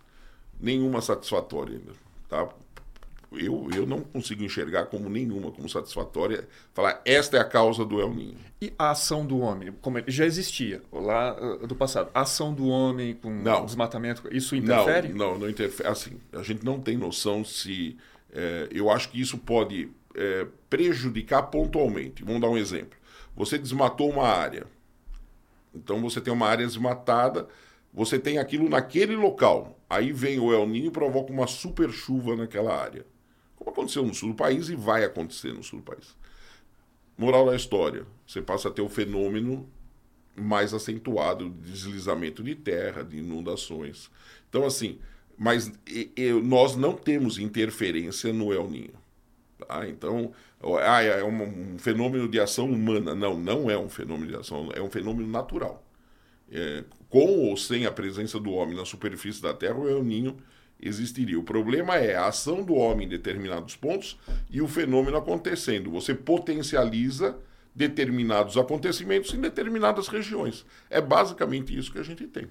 nenhuma 0.60 1.02
satisfatória 1.02 1.76
ainda. 1.76 1.94
Tá? 2.30 2.48
Eu, 3.38 3.70
eu 3.76 3.86
não 3.86 4.02
consigo 4.02 4.44
enxergar 4.44 4.86
como 4.86 5.10
nenhuma, 5.10 5.52
como 5.52 5.68
satisfatória, 5.70 6.48
falar 6.74 7.02
esta 7.06 7.38
é 7.38 7.40
a 7.40 7.46
causa 7.46 7.86
do 7.86 8.00
El 8.00 8.14
Ninho. 8.14 8.38
E 8.62 8.74
a 8.78 8.92
ação 8.92 9.26
do 9.26 9.40
homem, 9.40 9.74
como 9.82 9.98
ele 9.98 10.12
já 10.12 10.26
existia 10.26 10.82
lá 10.92 11.36
uh, 11.40 11.68
do 11.68 11.76
passado, 11.76 12.10
a 12.14 12.22
ação 12.22 12.54
do 12.54 12.68
homem 12.68 13.14
com 13.16 13.30
não. 13.30 13.66
desmatamento, 13.66 14.24
isso 14.32 14.56
interfere? 14.56 15.10
Não, 15.10 15.34
não, 15.34 15.40
não 15.40 15.50
interfere. 15.50 15.90
Assim, 15.90 16.20
a 16.32 16.44
gente 16.44 16.64
não 16.64 16.80
tem 16.80 16.98
noção 16.98 17.44
se. 17.44 17.98
É, 18.32 18.68
eu 18.72 18.90
acho 18.90 19.10
que 19.10 19.22
isso 19.22 19.38
pode 19.38 19.92
é, 20.16 20.48
prejudicar 20.70 21.44
pontualmente. 21.44 22.24
Vamos 22.24 22.42
dar 22.42 22.50
um 22.50 22.58
exemplo. 22.58 22.98
Você 23.36 23.58
desmatou 23.58 24.10
uma 24.10 24.28
área. 24.28 24.66
Então 25.74 26.00
você 26.02 26.22
tem 26.22 26.32
uma 26.32 26.48
área 26.48 26.66
desmatada, 26.66 27.48
você 27.92 28.20
tem 28.20 28.38
aquilo 28.38 28.70
naquele 28.70 29.16
local. 29.16 29.78
Aí 29.90 30.12
vem 30.12 30.40
o 30.40 30.54
El 30.54 30.68
Ninho 30.68 30.88
e 30.88 30.92
provoca 30.92 31.32
uma 31.32 31.48
super 31.48 31.92
chuva 31.92 32.36
naquela 32.36 32.76
área 32.76 33.06
como 33.64 33.72
aconteceu 33.72 34.06
no 34.06 34.14
sul 34.14 34.30
do 34.30 34.36
país 34.36 34.70
e 34.70 34.76
vai 34.76 35.04
acontecer 35.04 35.54
no 35.54 35.64
sul 35.64 35.80
do 35.80 35.86
país. 35.86 36.16
Moral 37.18 37.46
da 37.46 37.56
história: 37.56 38.06
você 38.28 38.42
passa 38.42 38.68
a 38.68 38.72
ter 38.72 38.82
o 38.82 38.90
fenômeno 38.90 39.70
mais 40.36 40.74
acentuado 40.74 41.50
de 41.50 41.72
deslizamento 41.72 42.44
de 42.44 42.56
terra, 42.56 43.04
de 43.04 43.18
inundações. 43.18 44.10
Então, 44.50 44.66
assim, 44.66 45.00
mas 45.38 45.72
nós 46.44 46.76
não 46.76 46.94
temos 46.94 47.38
interferência 47.38 48.34
no 48.34 48.52
El 48.52 48.70
Ninho. 48.70 48.94
Tá? 49.60 49.88
Então, 49.88 50.32
ah, 50.82 51.02
é 51.02 51.24
um, 51.24 51.74
um, 51.74 51.80
fenômeno 51.80 52.28
de 52.28 52.40
ação 52.40 52.70
humana. 52.70 53.14
Não, 53.14 53.38
não 53.38 53.70
é 53.70 53.78
um 53.78 53.90
fenômeno 53.90 54.32
de 54.32 54.36
ação, 54.36 54.70
é 54.74 54.82
um 54.82 54.90
fenômeno 54.90 55.30
natural. 55.30 55.84
É, 56.52 56.84
com 57.10 57.50
ou 57.50 57.58
sem 57.58 57.86
a 57.86 57.92
presença 57.92 58.40
do 58.40 58.52
homem 58.52 58.76
na 58.76 58.86
superfície 58.86 59.42
da 59.42 59.54
Terra, 59.54 59.76
o 59.76 59.88
El 59.88 60.04
Ninho 60.04 60.38
existiria. 60.88 61.40
O 61.40 61.44
problema 61.44 61.96
é 61.96 62.16
a 62.16 62.28
ação 62.28 62.64
do 62.64 62.76
homem 62.76 63.06
em 63.06 63.10
determinados 63.10 63.76
pontos 63.76 64.18
e 64.50 64.62
o 64.62 64.68
fenômeno 64.68 65.18
acontecendo. 65.18 65.92
Você 65.92 66.14
potencializa 66.14 67.38
determinados 67.76 68.58
acontecimentos 68.58 69.34
em 69.34 69.42
determinadas 69.42 70.08
regiões. 70.08 70.66
É 70.90 71.02
basicamente 71.02 71.76
isso 71.78 71.92
que 71.92 72.00
a 72.00 72.04
gente 72.04 72.28
tem. 72.28 72.48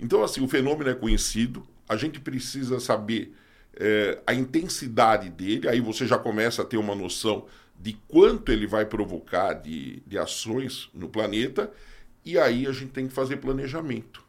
Então, 0.00 0.22
assim, 0.22 0.42
o 0.42 0.48
fenômeno 0.48 0.90
é 0.90 0.94
conhecido, 0.94 1.66
a 1.88 1.96
gente 1.96 2.20
precisa 2.20 2.80
saber 2.80 3.34
é, 3.74 4.18
a 4.26 4.32
intensidade 4.32 5.28
dele, 5.28 5.68
aí 5.68 5.80
você 5.80 6.06
já 6.06 6.18
começa 6.18 6.62
a 6.62 6.64
ter 6.64 6.76
uma 6.76 6.94
noção 6.94 7.46
de 7.78 7.96
quanto 8.08 8.50
ele 8.50 8.66
vai 8.66 8.84
provocar 8.84 9.52
de, 9.54 10.02
de 10.06 10.18
ações 10.18 10.88
no 10.94 11.08
planeta, 11.08 11.70
e 12.24 12.38
aí 12.38 12.66
a 12.66 12.72
gente 12.72 12.90
tem 12.90 13.06
que 13.06 13.14
fazer 13.14 13.36
planejamento. 13.36 14.24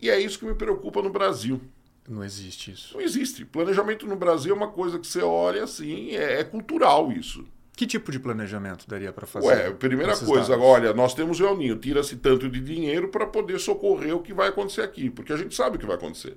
E 0.00 0.10
é 0.10 0.20
isso 0.20 0.38
que 0.38 0.44
me 0.44 0.54
preocupa 0.54 1.02
no 1.02 1.10
Brasil. 1.10 1.60
Não 2.08 2.24
existe 2.24 2.72
isso. 2.72 2.94
Não 2.94 3.00
existe. 3.00 3.44
Planejamento 3.44 4.06
no 4.06 4.16
Brasil 4.16 4.54
é 4.54 4.56
uma 4.56 4.68
coisa 4.68 4.98
que 4.98 5.06
você 5.06 5.20
olha 5.20 5.64
assim, 5.64 6.10
é, 6.10 6.40
é 6.40 6.44
cultural 6.44 7.12
isso. 7.12 7.44
Que 7.76 7.86
tipo 7.86 8.10
de 8.10 8.18
planejamento 8.18 8.88
daria 8.88 9.12
para 9.12 9.24
fazer? 9.24 9.46
Ué, 9.46 9.70
primeira 9.70 10.16
coisa, 10.16 10.48
dados? 10.48 10.64
olha, 10.64 10.92
nós 10.92 11.14
temos 11.14 11.38
o 11.38 11.46
El 11.46 11.56
Ninho, 11.56 11.76
tira-se 11.76 12.16
tanto 12.16 12.48
de 12.48 12.60
dinheiro 12.60 13.08
para 13.08 13.24
poder 13.24 13.60
socorrer 13.60 14.16
o 14.16 14.20
que 14.20 14.34
vai 14.34 14.48
acontecer 14.48 14.80
aqui, 14.80 15.08
porque 15.08 15.32
a 15.32 15.36
gente 15.36 15.54
sabe 15.54 15.76
o 15.76 15.78
que 15.78 15.86
vai 15.86 15.94
acontecer. 15.94 16.36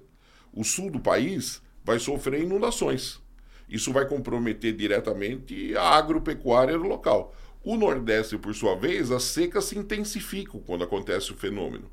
O 0.53 0.63
sul 0.63 0.91
do 0.91 0.99
país 0.99 1.59
vai 1.83 1.97
sofrer 1.97 2.43
inundações. 2.43 3.19
Isso 3.67 3.91
vai 3.91 4.05
comprometer 4.05 4.73
diretamente 4.73 5.75
a 5.75 5.95
agropecuária 5.95 6.77
do 6.77 6.83
local. 6.83 7.33
O 7.63 7.75
Nordeste, 7.77 8.37
por 8.37 8.53
sua 8.53 8.75
vez, 8.75 9.09
as 9.11 9.23
secas 9.23 9.65
se 9.65 9.79
intensificam 9.79 10.59
quando 10.59 10.83
acontece 10.83 11.31
o 11.31 11.35
fenômeno. 11.35 11.89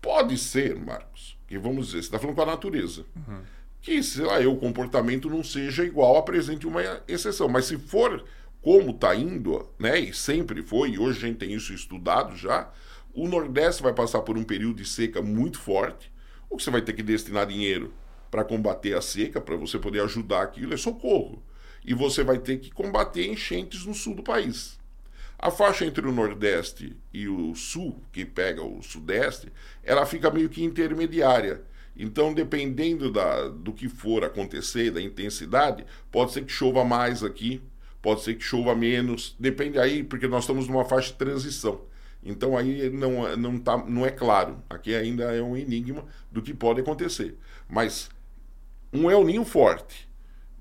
Pode 0.00 0.38
ser, 0.38 0.76
Marcos, 0.76 1.36
vamos 1.58 1.86
dizer, 1.86 1.98
você 1.98 2.06
está 2.06 2.18
falando 2.18 2.36
com 2.36 2.42
a 2.42 2.46
natureza. 2.46 3.04
Uhum. 3.16 3.40
Que, 3.80 4.02
sei 4.02 4.24
lá, 4.24 4.38
o 4.40 4.56
comportamento 4.56 5.28
não 5.28 5.42
seja 5.42 5.84
igual, 5.84 6.16
apresente 6.16 6.66
uma 6.66 6.82
exceção. 7.08 7.48
Mas 7.48 7.64
se 7.64 7.76
for 7.78 8.24
como 8.60 8.92
está 8.92 9.14
indo, 9.14 9.68
né, 9.78 9.98
e 9.98 10.14
sempre 10.14 10.62
foi, 10.62 10.90
e 10.90 10.98
hoje 10.98 11.18
a 11.18 11.28
gente 11.28 11.38
tem 11.38 11.52
isso 11.52 11.72
estudado 11.72 12.36
já, 12.36 12.70
o 13.12 13.26
Nordeste 13.26 13.82
vai 13.82 13.92
passar 13.92 14.22
por 14.22 14.38
um 14.38 14.44
período 14.44 14.76
de 14.76 14.84
seca 14.88 15.20
muito 15.20 15.58
forte, 15.58 16.12
o 16.48 16.56
que 16.56 16.62
você 16.62 16.70
vai 16.70 16.80
ter 16.80 16.92
que 16.92 17.02
destinar 17.02 17.46
dinheiro 17.46 17.92
para 18.30 18.44
combater 18.44 18.96
a 18.96 19.02
seca, 19.02 19.40
para 19.40 19.56
você 19.56 19.78
poder 19.78 20.00
ajudar 20.02 20.42
aquilo, 20.42 20.72
é 20.72 20.76
socorro. 20.76 21.42
e 21.84 21.94
você 21.94 22.22
vai 22.22 22.38
ter 22.38 22.58
que 22.58 22.70
combater 22.70 23.26
enchentes 23.26 23.84
no 23.84 23.94
sul 23.94 24.14
do 24.14 24.22
país. 24.22 24.78
A 25.42 25.50
faixa 25.50 25.84
entre 25.84 26.06
o 26.06 26.12
Nordeste 26.12 26.96
e 27.12 27.26
o 27.26 27.52
Sul, 27.56 28.00
que 28.12 28.24
pega 28.24 28.62
o 28.62 28.80
Sudeste, 28.80 29.52
ela 29.82 30.06
fica 30.06 30.30
meio 30.30 30.48
que 30.48 30.62
intermediária. 30.62 31.64
Então, 31.96 32.32
dependendo 32.32 33.10
da, 33.10 33.48
do 33.48 33.72
que 33.72 33.88
for 33.88 34.22
acontecer, 34.22 34.92
da 34.92 35.02
intensidade, 35.02 35.84
pode 36.12 36.30
ser 36.30 36.44
que 36.44 36.52
chova 36.52 36.84
mais 36.84 37.24
aqui, 37.24 37.60
pode 38.00 38.22
ser 38.22 38.36
que 38.36 38.44
chova 38.44 38.72
menos, 38.76 39.34
depende 39.36 39.80
aí, 39.80 40.04
porque 40.04 40.28
nós 40.28 40.44
estamos 40.44 40.68
numa 40.68 40.84
faixa 40.84 41.08
de 41.08 41.18
transição. 41.18 41.80
Então 42.22 42.56
aí 42.56 42.88
não, 42.88 43.36
não, 43.36 43.58
tá, 43.58 43.76
não 43.78 44.06
é 44.06 44.12
claro. 44.12 44.62
Aqui 44.70 44.94
ainda 44.94 45.24
é 45.34 45.42
um 45.42 45.56
enigma 45.56 46.04
do 46.30 46.40
que 46.40 46.54
pode 46.54 46.80
acontecer. 46.80 47.36
Mas 47.68 48.08
um 48.92 49.10
El 49.10 49.24
Ninho 49.24 49.44
forte 49.44 50.08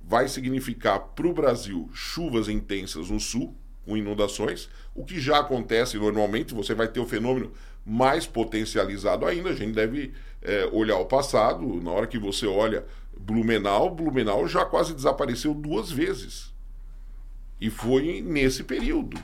vai 0.02 0.28
significar 0.28 1.00
para 1.00 1.28
o 1.28 1.34
Brasil 1.34 1.88
chuvas 1.94 2.50
intensas 2.50 3.12
no 3.12 3.20
sul, 3.20 3.56
com 3.86 3.98
inundações, 3.98 4.70
o 4.94 5.04
que 5.04 5.20
já 5.20 5.40
acontece 5.40 5.98
normalmente, 5.98 6.54
você 6.54 6.74
vai 6.74 6.88
ter 6.88 7.00
o 7.00 7.06
fenômeno 7.06 7.52
mais 7.86 8.26
potencializado 8.26 9.26
ainda. 9.26 9.50
A 9.50 9.56
gente 9.56 9.74
deve 9.74 10.14
é, 10.42 10.70
olhar 10.72 10.98
o 10.98 11.06
passado, 11.06 11.82
na 11.82 11.92
hora 11.92 12.08
que 12.08 12.20
você 12.20 12.46
olha 12.46 12.86
Blumenau, 13.18 13.94
Blumenau 13.94 14.48
já 14.48 14.66
quase 14.66 14.94
desapareceu 14.94 15.54
duas 15.54 15.92
vezes. 15.92 16.52
E 17.60 17.70
foi 17.70 18.22
nesse 18.22 18.64
período. 18.64 19.18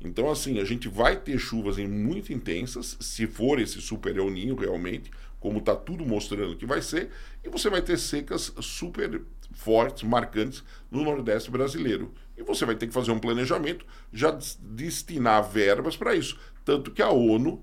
Então, 0.00 0.30
assim, 0.30 0.58
a 0.58 0.64
gente 0.64 0.88
vai 0.88 1.16
ter 1.16 1.38
chuvas 1.38 1.78
muito 1.78 2.32
intensas, 2.32 2.96
se 3.00 3.26
for 3.26 3.58
esse 3.58 3.80
super 3.80 4.16
El 4.16 4.30
Ninho 4.30 4.54
realmente, 4.54 5.10
como 5.40 5.58
está 5.58 5.74
tudo 5.74 6.04
mostrando 6.04 6.56
que 6.56 6.66
vai 6.66 6.82
ser, 6.82 7.10
e 7.42 7.48
você 7.48 7.68
vai 7.68 7.82
ter 7.82 7.98
secas 7.98 8.52
super 8.60 9.22
fortes, 9.52 10.02
marcantes 10.02 10.62
no 10.90 11.02
Nordeste 11.02 11.50
brasileiro. 11.50 12.12
E 12.36 12.42
você 12.42 12.64
vai 12.64 12.74
ter 12.74 12.86
que 12.86 12.92
fazer 12.92 13.12
um 13.12 13.18
planejamento, 13.18 13.86
já 14.12 14.36
destinar 14.60 15.42
verbas 15.48 15.96
para 15.96 16.14
isso. 16.14 16.38
Tanto 16.64 16.90
que 16.90 17.02
a 17.02 17.10
ONU 17.10 17.62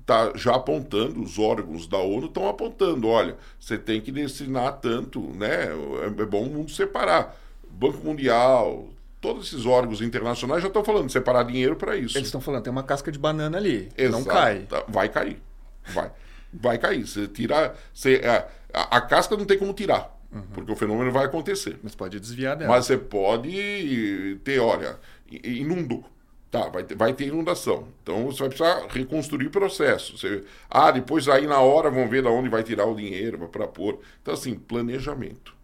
está 0.00 0.32
já 0.34 0.54
apontando, 0.54 1.22
os 1.22 1.38
órgãos 1.38 1.86
da 1.86 1.98
ONU 1.98 2.26
estão 2.26 2.48
apontando, 2.48 3.08
olha, 3.08 3.36
você 3.58 3.78
tem 3.78 4.00
que 4.00 4.12
destinar 4.12 4.80
tanto, 4.80 5.20
né? 5.34 5.68
É, 6.02 6.22
é 6.22 6.26
bom 6.26 6.44
o 6.44 6.50
mundo 6.50 6.70
separar. 6.70 7.36
Banco 7.70 8.04
Mundial, 8.04 8.88
todos 9.20 9.46
esses 9.46 9.64
órgãos 9.64 10.02
internacionais 10.02 10.60
já 10.60 10.68
estão 10.68 10.84
falando, 10.84 11.10
separar 11.10 11.44
dinheiro 11.44 11.76
para 11.76 11.96
isso. 11.96 12.18
Eles 12.18 12.28
estão 12.28 12.40
falando, 12.40 12.64
tem 12.64 12.70
uma 12.70 12.82
casca 12.82 13.10
de 13.10 13.18
banana 13.18 13.56
ali, 13.56 13.88
Exato. 13.96 14.18
não 14.18 14.24
cai. 14.24 14.66
Vai 14.88 15.08
cair. 15.08 15.40
Vai. 15.86 16.12
Vai 16.52 16.78
cair. 16.78 17.06
Você 17.06 17.26
tirar. 17.26 17.74
Você, 17.94 18.20
a, 18.24 18.80
a, 18.80 18.96
a 18.98 19.00
casca 19.00 19.36
não 19.36 19.44
tem 19.44 19.58
como 19.58 19.72
tirar. 19.72 20.14
Uhum. 20.32 20.42
Porque 20.54 20.72
o 20.72 20.76
fenômeno 20.76 21.12
vai 21.12 21.26
acontecer. 21.26 21.78
Mas 21.82 21.94
pode 21.94 22.18
desviar 22.18 22.56
dela. 22.56 22.70
Mas 22.70 22.86
você 22.86 22.96
pode 22.96 24.40
ter, 24.42 24.58
olha, 24.58 24.98
inundou. 25.44 26.04
Tá, 26.50 26.68
vai 26.68 26.84
ter, 26.84 26.94
vai 26.94 27.14
ter 27.14 27.28
inundação. 27.28 27.88
Então 28.02 28.26
você 28.26 28.40
vai 28.40 28.48
precisar 28.48 28.86
reconstruir 28.90 29.46
o 29.46 29.50
processo. 29.50 30.18
Você, 30.18 30.44
ah, 30.68 30.90
depois 30.90 31.28
aí 31.28 31.46
na 31.46 31.60
hora 31.60 31.90
vão 31.90 32.08
ver 32.08 32.22
de 32.22 32.28
onde 32.28 32.48
vai 32.48 32.62
tirar 32.62 32.86
o 32.86 32.94
dinheiro 32.94 33.48
para 33.48 33.66
pôr. 33.66 34.00
Então, 34.20 34.34
assim, 34.34 34.54
planejamento. 34.54 35.54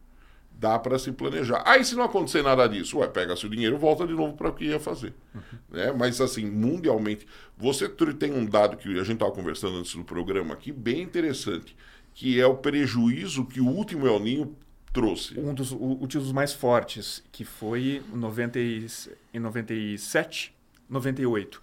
Dá 0.50 0.76
para 0.78 0.98
se 0.98 1.12
planejar. 1.12 1.62
Aí, 1.64 1.84
se 1.84 1.94
não 1.94 2.02
acontecer 2.02 2.42
nada 2.42 2.66
disso, 2.66 2.98
ué, 2.98 3.06
pega-se 3.06 3.46
o 3.46 3.50
dinheiro 3.50 3.78
volta 3.78 4.04
de 4.06 4.12
novo 4.12 4.34
para 4.34 4.48
o 4.48 4.52
que 4.52 4.64
ia 4.64 4.80
fazer. 4.80 5.14
Uhum. 5.32 5.58
Né? 5.70 5.92
Mas, 5.92 6.20
assim, 6.20 6.46
mundialmente, 6.46 7.28
você 7.56 7.88
tem 7.88 8.32
um 8.32 8.44
dado 8.44 8.76
que 8.76 8.88
a 8.88 9.04
gente 9.04 9.12
estava 9.12 9.30
conversando 9.30 9.76
antes 9.76 9.94
do 9.94 10.02
programa 10.02 10.54
aqui, 10.54 10.72
bem 10.72 11.02
interessante 11.02 11.76
que 12.14 12.40
é 12.40 12.46
o 12.46 12.56
prejuízo 12.56 13.44
que 13.44 13.60
o 13.60 13.66
último 13.66 14.06
El 14.06 14.20
Ninho 14.20 14.56
trouxe. 14.92 15.38
Um 15.38 15.54
dos, 15.54 15.70
dos 15.70 16.32
mais 16.32 16.52
fortes, 16.52 17.22
que 17.30 17.44
foi 17.44 18.02
90 18.12 18.58
e, 18.58 18.86
em 19.32 19.38
97, 19.38 20.54
98. 20.88 21.62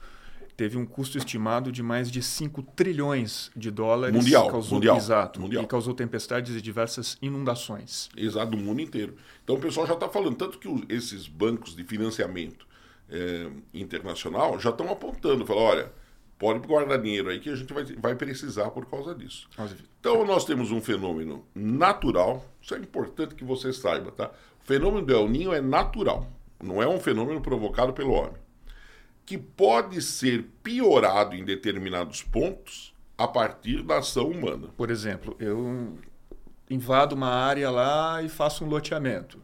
Teve 0.56 0.78
um 0.78 0.86
custo 0.86 1.18
estimado 1.18 1.70
de 1.70 1.84
mais 1.84 2.10
de 2.10 2.22
5 2.22 2.62
trilhões 2.76 3.52
de 3.54 3.70
dólares. 3.70 4.16
Mundial. 4.16 4.50
Causou, 4.50 4.76
mundial 4.76 4.96
exato. 4.96 5.42
Mundial. 5.42 5.64
E 5.64 5.68
causou 5.68 5.94
tempestades 5.94 6.56
e 6.56 6.62
diversas 6.62 7.18
inundações. 7.22 8.10
Exato, 8.16 8.52
do 8.52 8.58
mundo 8.58 8.82
inteiro. 8.82 9.16
Então 9.44 9.58
o 9.58 9.60
pessoal 9.60 9.86
já 9.86 9.96
está 9.96 10.08
falando, 10.08 10.36
tanto 10.38 10.58
que 10.58 10.70
esses 10.88 11.28
bancos 11.28 11.76
de 11.76 11.84
financiamento 11.84 12.66
é, 13.10 13.50
internacional 13.74 14.58
já 14.58 14.70
estão 14.70 14.90
apontando, 14.90 15.46
falando, 15.46 15.64
olha 15.64 16.05
pode 16.38 16.68
guardar 16.68 17.02
dinheiro 17.02 17.30
aí 17.30 17.40
que 17.40 17.50
a 17.50 17.56
gente 17.56 17.74
vai, 17.74 17.84
vai 17.84 18.16
precisar 18.16 18.70
por 18.72 18.86
causa 18.86 19.16
disso. 19.16 19.48
Então 20.00 20.26
nós 20.26 20.46
temos 20.46 20.72
um 20.72 20.82
fenômeno 20.82 21.46
natural, 21.54 22.46
isso 22.62 22.76
é 22.76 22.78
importante 22.78 23.36
que 23.36 23.44
você 23.44 23.72
saiba, 23.72 24.12
tá? 24.12 24.32
O 24.62 24.66
fenômeno 24.66 25.06
do 25.06 25.14
El 25.14 25.30
Ninho 25.30 25.54
é 25.54 25.62
natural, 25.62 26.28
não 26.62 26.82
é 26.82 26.88
um 26.88 27.00
fenômeno 27.00 27.42
provocado 27.42 27.94
pelo 27.94 28.14
homem, 28.14 28.38
que 29.26 29.38
pode 29.38 30.02
ser 30.02 30.44
piorado 30.62 31.36
em 31.36 31.44
determinados 31.44 32.22
pontos 32.22 32.94
a 33.18 33.28
partir 33.28 33.82
da 33.82 34.00
ação 34.00 34.30
humana. 34.30 34.68
Por 34.76 34.92
exemplo, 34.92 35.36
eu 35.40 35.98
invado 36.70 37.14
uma 37.14 37.30
área 37.30 37.70
lá 37.72 38.22
e 38.22 38.30
faço 38.30 38.66
um 38.66 38.68
loteamento. 38.68 39.42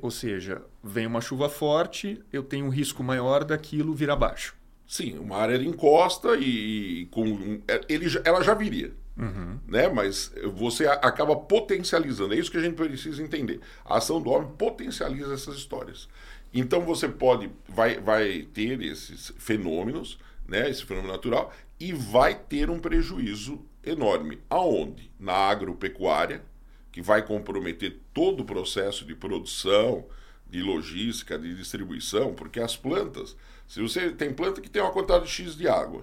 Ou 0.00 0.10
seja, 0.10 0.62
vem 0.82 1.06
uma 1.06 1.20
chuva 1.20 1.48
forte, 1.48 2.22
eu 2.32 2.42
tenho 2.42 2.66
um 2.66 2.70
risco 2.70 3.02
maior 3.02 3.44
daquilo 3.44 3.94
vir 3.94 4.10
abaixo. 4.10 4.56
Sim, 4.88 5.18
uma 5.18 5.36
área 5.36 5.58
de 5.58 5.68
encosta 5.68 6.34
e, 6.36 7.06
com 7.10 7.60
é, 7.68 7.82
ele, 7.90 8.06
ela 8.24 8.42
já 8.42 8.54
viria. 8.54 8.90
Uhum. 9.18 9.58
Né? 9.68 9.86
Mas 9.86 10.32
você 10.54 10.86
acaba 10.86 11.36
potencializando. 11.36 12.32
É 12.32 12.38
isso 12.38 12.50
que 12.50 12.56
a 12.56 12.62
gente 12.62 12.74
precisa 12.74 13.22
entender. 13.22 13.60
A 13.84 13.98
ação 13.98 14.18
do 14.18 14.30
homem 14.30 14.50
potencializa 14.56 15.34
essas 15.34 15.56
histórias. 15.56 16.08
Então 16.54 16.80
você 16.80 17.06
pode, 17.06 17.50
vai, 17.68 18.00
vai 18.00 18.48
ter 18.54 18.80
esses 18.80 19.30
fenômenos, 19.36 20.18
né? 20.48 20.70
esse 20.70 20.86
fenômeno 20.86 21.12
natural, 21.12 21.52
e 21.78 21.92
vai 21.92 22.34
ter 22.34 22.70
um 22.70 22.78
prejuízo 22.78 23.60
enorme. 23.84 24.38
Aonde? 24.48 25.10
Na 25.20 25.34
agropecuária, 25.34 26.42
que 26.90 27.02
vai 27.02 27.20
comprometer 27.20 27.98
todo 28.14 28.40
o 28.40 28.46
processo 28.46 29.04
de 29.04 29.14
produção, 29.14 30.06
de 30.48 30.62
logística, 30.62 31.38
de 31.38 31.54
distribuição, 31.54 32.34
porque 32.34 32.60
as 32.60 32.76
plantas 32.76 33.36
se 33.68 33.82
você 33.82 34.10
tem 34.10 34.32
planta 34.32 34.62
que 34.62 34.70
tem 34.70 34.80
uma 34.80 34.90
quantidade 34.90 35.28
X 35.28 35.54
de 35.54 35.68
água, 35.68 36.02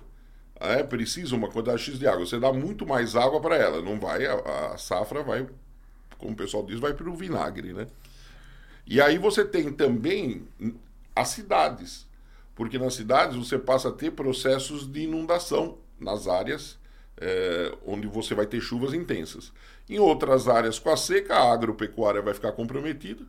é, 0.58 0.84
precisa 0.84 1.36
uma 1.36 1.50
quantidade 1.50 1.82
X 1.82 1.98
de 1.98 2.08
água, 2.08 2.25
você 2.25 2.40
dá 2.40 2.54
muito 2.54 2.86
mais 2.86 3.16
água 3.16 3.42
para 3.42 3.56
ela, 3.58 3.82
não 3.82 4.00
vai, 4.00 4.25
a, 4.28 4.36
a, 4.74 4.78
safra 4.78 5.24
vai, 5.24 5.48
como 6.20 6.34
o 6.34 6.36
pessoal 6.36 6.64
diz, 6.64 6.80
vai 6.80 6.94
para 6.94 7.10
o 7.10 7.16
vinagre, 7.16 7.74
né? 7.74 7.88
E 8.86 9.02
aí 9.02 9.18
você 9.18 9.44
tem 9.44 9.74
também 9.74 10.48
as 11.16 11.30
cidades, 11.30 12.08
porque 12.54 12.78
nas 12.78 12.94
cidades 12.94 13.36
você 13.36 13.58
passa 13.58 13.90
a 13.90 13.92
ter 13.92 14.12
processos 14.12 14.90
de 14.90 15.02
inundação 15.02 15.80
nas 16.00 16.28
áreas 16.28 16.78
é, 17.18 17.75
onde 17.84 18.06
você 18.06 18.36
vai 18.36 18.46
ter 18.46 18.62
chuvas 18.62 18.94
intensas. 18.94 19.52
Em 19.90 19.98
outras 19.98 20.48
áreas 20.48 20.78
com 20.78 20.92
a 20.92 20.98
seca, 20.98 21.36
a 21.36 21.52
agropecuária 21.52 22.22
vai 22.22 22.36
ficar 22.36 22.52
comprometida, 22.52 23.25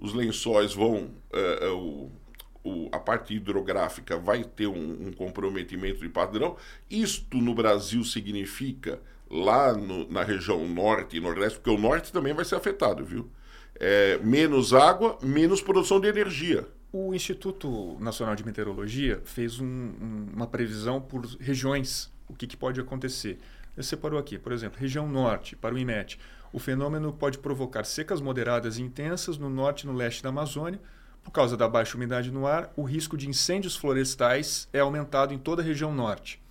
os 0.00 0.14
lençóis 0.14 0.72
vão, 0.72 1.10
é, 1.32 1.68
é, 1.68 2.88
a 2.90 2.98
parte 2.98 3.34
hidrográfica 3.34 4.16
vai 4.16 4.42
ter 4.42 4.66
um, 4.66 5.08
um, 5.08 5.12
comprometimento 5.12 6.00
de 6.00 6.08
padrão. 6.08 6.56
Isto 6.90 7.36
no 7.36 7.54
Brasil 7.54 8.02
significa, 8.04 9.00
lá 9.30 9.72
no, 9.74 10.10
na 10.10 10.22
região 10.22 10.66
norte 10.66 11.16
e 11.16 11.20
nordeste, 11.20 11.58
porque 11.58 11.70
o 11.70 11.80
norte 11.80 12.12
também 12.12 12.32
vai 12.32 12.44
ser 12.44 12.56
afetado, 12.56 13.04
viu? 13.04 13.30
É, 13.78 14.18
menos 14.18 14.72
água, 14.74 15.18
menos 15.22 15.62
produção 15.62 16.00
de 16.00 16.08
energia. 16.08 16.66
O 16.92 17.14
Instituto 17.14 17.96
Nacional 18.00 18.34
de 18.34 18.44
Meteorologia 18.44 19.20
fez 19.24 19.60
um, 19.60 19.64
um, 19.64 20.26
uma 20.34 20.46
previsão 20.46 21.00
por 21.00 21.24
regiões, 21.38 22.10
o 22.28 22.34
que, 22.34 22.46
que 22.46 22.56
pode 22.56 22.80
acontecer. 22.80 23.38
Ele 23.76 23.86
separou 23.86 24.18
aqui, 24.18 24.38
por 24.38 24.52
exemplo, 24.52 24.78
região 24.78 25.08
norte, 25.08 25.54
para 25.54 25.74
o 25.74 25.78
IMET. 25.78 26.18
O 26.52 26.58
fenômeno 26.58 27.12
pode 27.12 27.38
provocar 27.38 27.84
secas 27.84 28.20
moderadas 28.20 28.78
e 28.78 28.82
intensas 28.82 29.38
no 29.38 29.48
norte 29.48 29.82
e 29.82 29.86
no 29.86 29.92
leste 29.92 30.22
da 30.22 30.30
Amazônia, 30.30 30.80
por 31.22 31.30
causa 31.30 31.56
da 31.56 31.68
baixa 31.68 31.96
umidade 31.96 32.30
no 32.30 32.46
ar, 32.46 32.72
o 32.76 32.82
risco 32.82 33.16
de 33.16 33.28
incêndios 33.28 33.76
florestais 33.76 34.68
é 34.72 34.80
aumentado 34.80 35.34
em 35.34 35.38
toda 35.38 35.62
a 35.62 35.64
região 35.64 35.94
norte. 35.94 36.42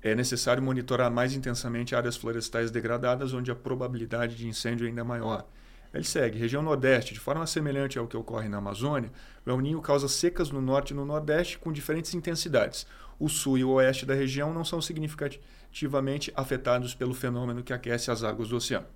É 0.00 0.14
necessário 0.14 0.62
monitorar 0.62 1.10
mais 1.10 1.34
intensamente 1.34 1.94
áreas 1.94 2.16
florestais 2.16 2.70
degradadas, 2.70 3.34
onde 3.34 3.50
a 3.50 3.56
probabilidade 3.56 4.36
de 4.36 4.46
incêndio 4.46 4.86
é 4.86 4.88
ainda 4.88 5.02
maior. 5.02 5.44
Ele 5.92 6.04
segue. 6.04 6.38
Região 6.38 6.62
Nordeste, 6.62 7.14
de 7.14 7.20
forma 7.20 7.46
semelhante 7.46 7.98
ao 7.98 8.06
que 8.06 8.16
ocorre 8.16 8.48
na 8.48 8.58
Amazônia, 8.58 9.10
o 9.44 9.50
El 9.50 9.60
Ninho 9.60 9.80
causa 9.80 10.06
secas 10.06 10.50
no 10.50 10.60
norte 10.60 10.90
e 10.90 10.94
no 10.94 11.04
Nordeste 11.04 11.58
com 11.58 11.72
diferentes 11.72 12.14
intensidades. 12.14 12.86
O 13.18 13.28
sul 13.28 13.58
e 13.58 13.64
o 13.64 13.70
oeste 13.70 14.06
da 14.06 14.14
região 14.14 14.54
não 14.54 14.64
são 14.64 14.80
significativamente 14.80 16.32
afetados 16.36 16.94
pelo 16.94 17.14
fenômeno 17.14 17.64
que 17.64 17.72
aquece 17.72 18.10
as 18.10 18.22
águas 18.22 18.50
do 18.50 18.56
oceano. 18.56 18.86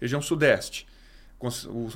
Região 0.00 0.22
Sudeste 0.22 0.86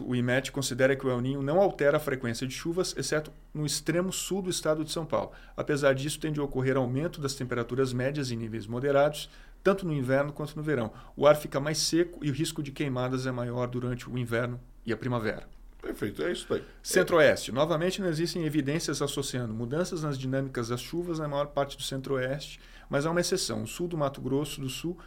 o 0.00 0.14
IMET 0.14 0.50
considera 0.50 0.96
que 0.96 1.06
o 1.06 1.10
El 1.10 1.20
Ninho 1.20 1.42
não 1.42 1.60
altera 1.60 1.98
a 1.98 2.00
frequência 2.00 2.46
de 2.46 2.54
chuvas, 2.54 2.94
exceto 2.96 3.30
no 3.52 3.66
extremo 3.66 4.10
sul 4.10 4.40
do 4.40 4.48
estado 4.48 4.82
de 4.82 4.90
São 4.90 5.04
Paulo. 5.04 5.32
Apesar 5.54 5.94
disso, 5.94 6.18
tende 6.18 6.40
a 6.40 6.42
ocorrer 6.42 6.78
aumento 6.78 7.20
das 7.20 7.34
temperaturas 7.34 7.92
médias 7.92 8.30
em 8.30 8.36
níveis 8.36 8.66
moderados, 8.66 9.28
tanto 9.62 9.84
no 9.84 9.92
inverno 9.92 10.32
quanto 10.32 10.56
no 10.56 10.62
verão. 10.62 10.90
O 11.14 11.26
ar 11.26 11.36
fica 11.36 11.60
mais 11.60 11.76
seco 11.78 12.24
e 12.24 12.30
o 12.30 12.32
risco 12.32 12.62
de 12.62 12.72
queimadas 12.72 13.26
é 13.26 13.30
maior 13.30 13.66
durante 13.66 14.08
o 14.08 14.16
inverno 14.16 14.58
e 14.84 14.92
a 14.92 14.96
primavera. 14.96 15.46
Perfeito, 15.80 16.22
é 16.22 16.32
isso 16.32 16.52
aí. 16.52 16.64
Centro-Oeste. 16.82 17.52
Novamente, 17.52 18.00
não 18.00 18.08
existem 18.08 18.46
evidências 18.46 19.02
associando 19.02 19.52
mudanças 19.52 20.02
nas 20.02 20.18
dinâmicas 20.18 20.68
das 20.68 20.80
chuvas 20.80 21.18
na 21.18 21.28
maior 21.28 21.48
parte 21.48 21.76
do 21.76 21.82
Centro-Oeste, 21.82 22.58
mas 22.88 23.04
há 23.04 23.10
uma 23.10 23.20
exceção. 23.20 23.62
O 23.62 23.66
sul 23.66 23.88
do 23.88 23.98
Mato 23.98 24.22
Grosso 24.22 24.62
do 24.62 24.70
Sul 24.70 24.98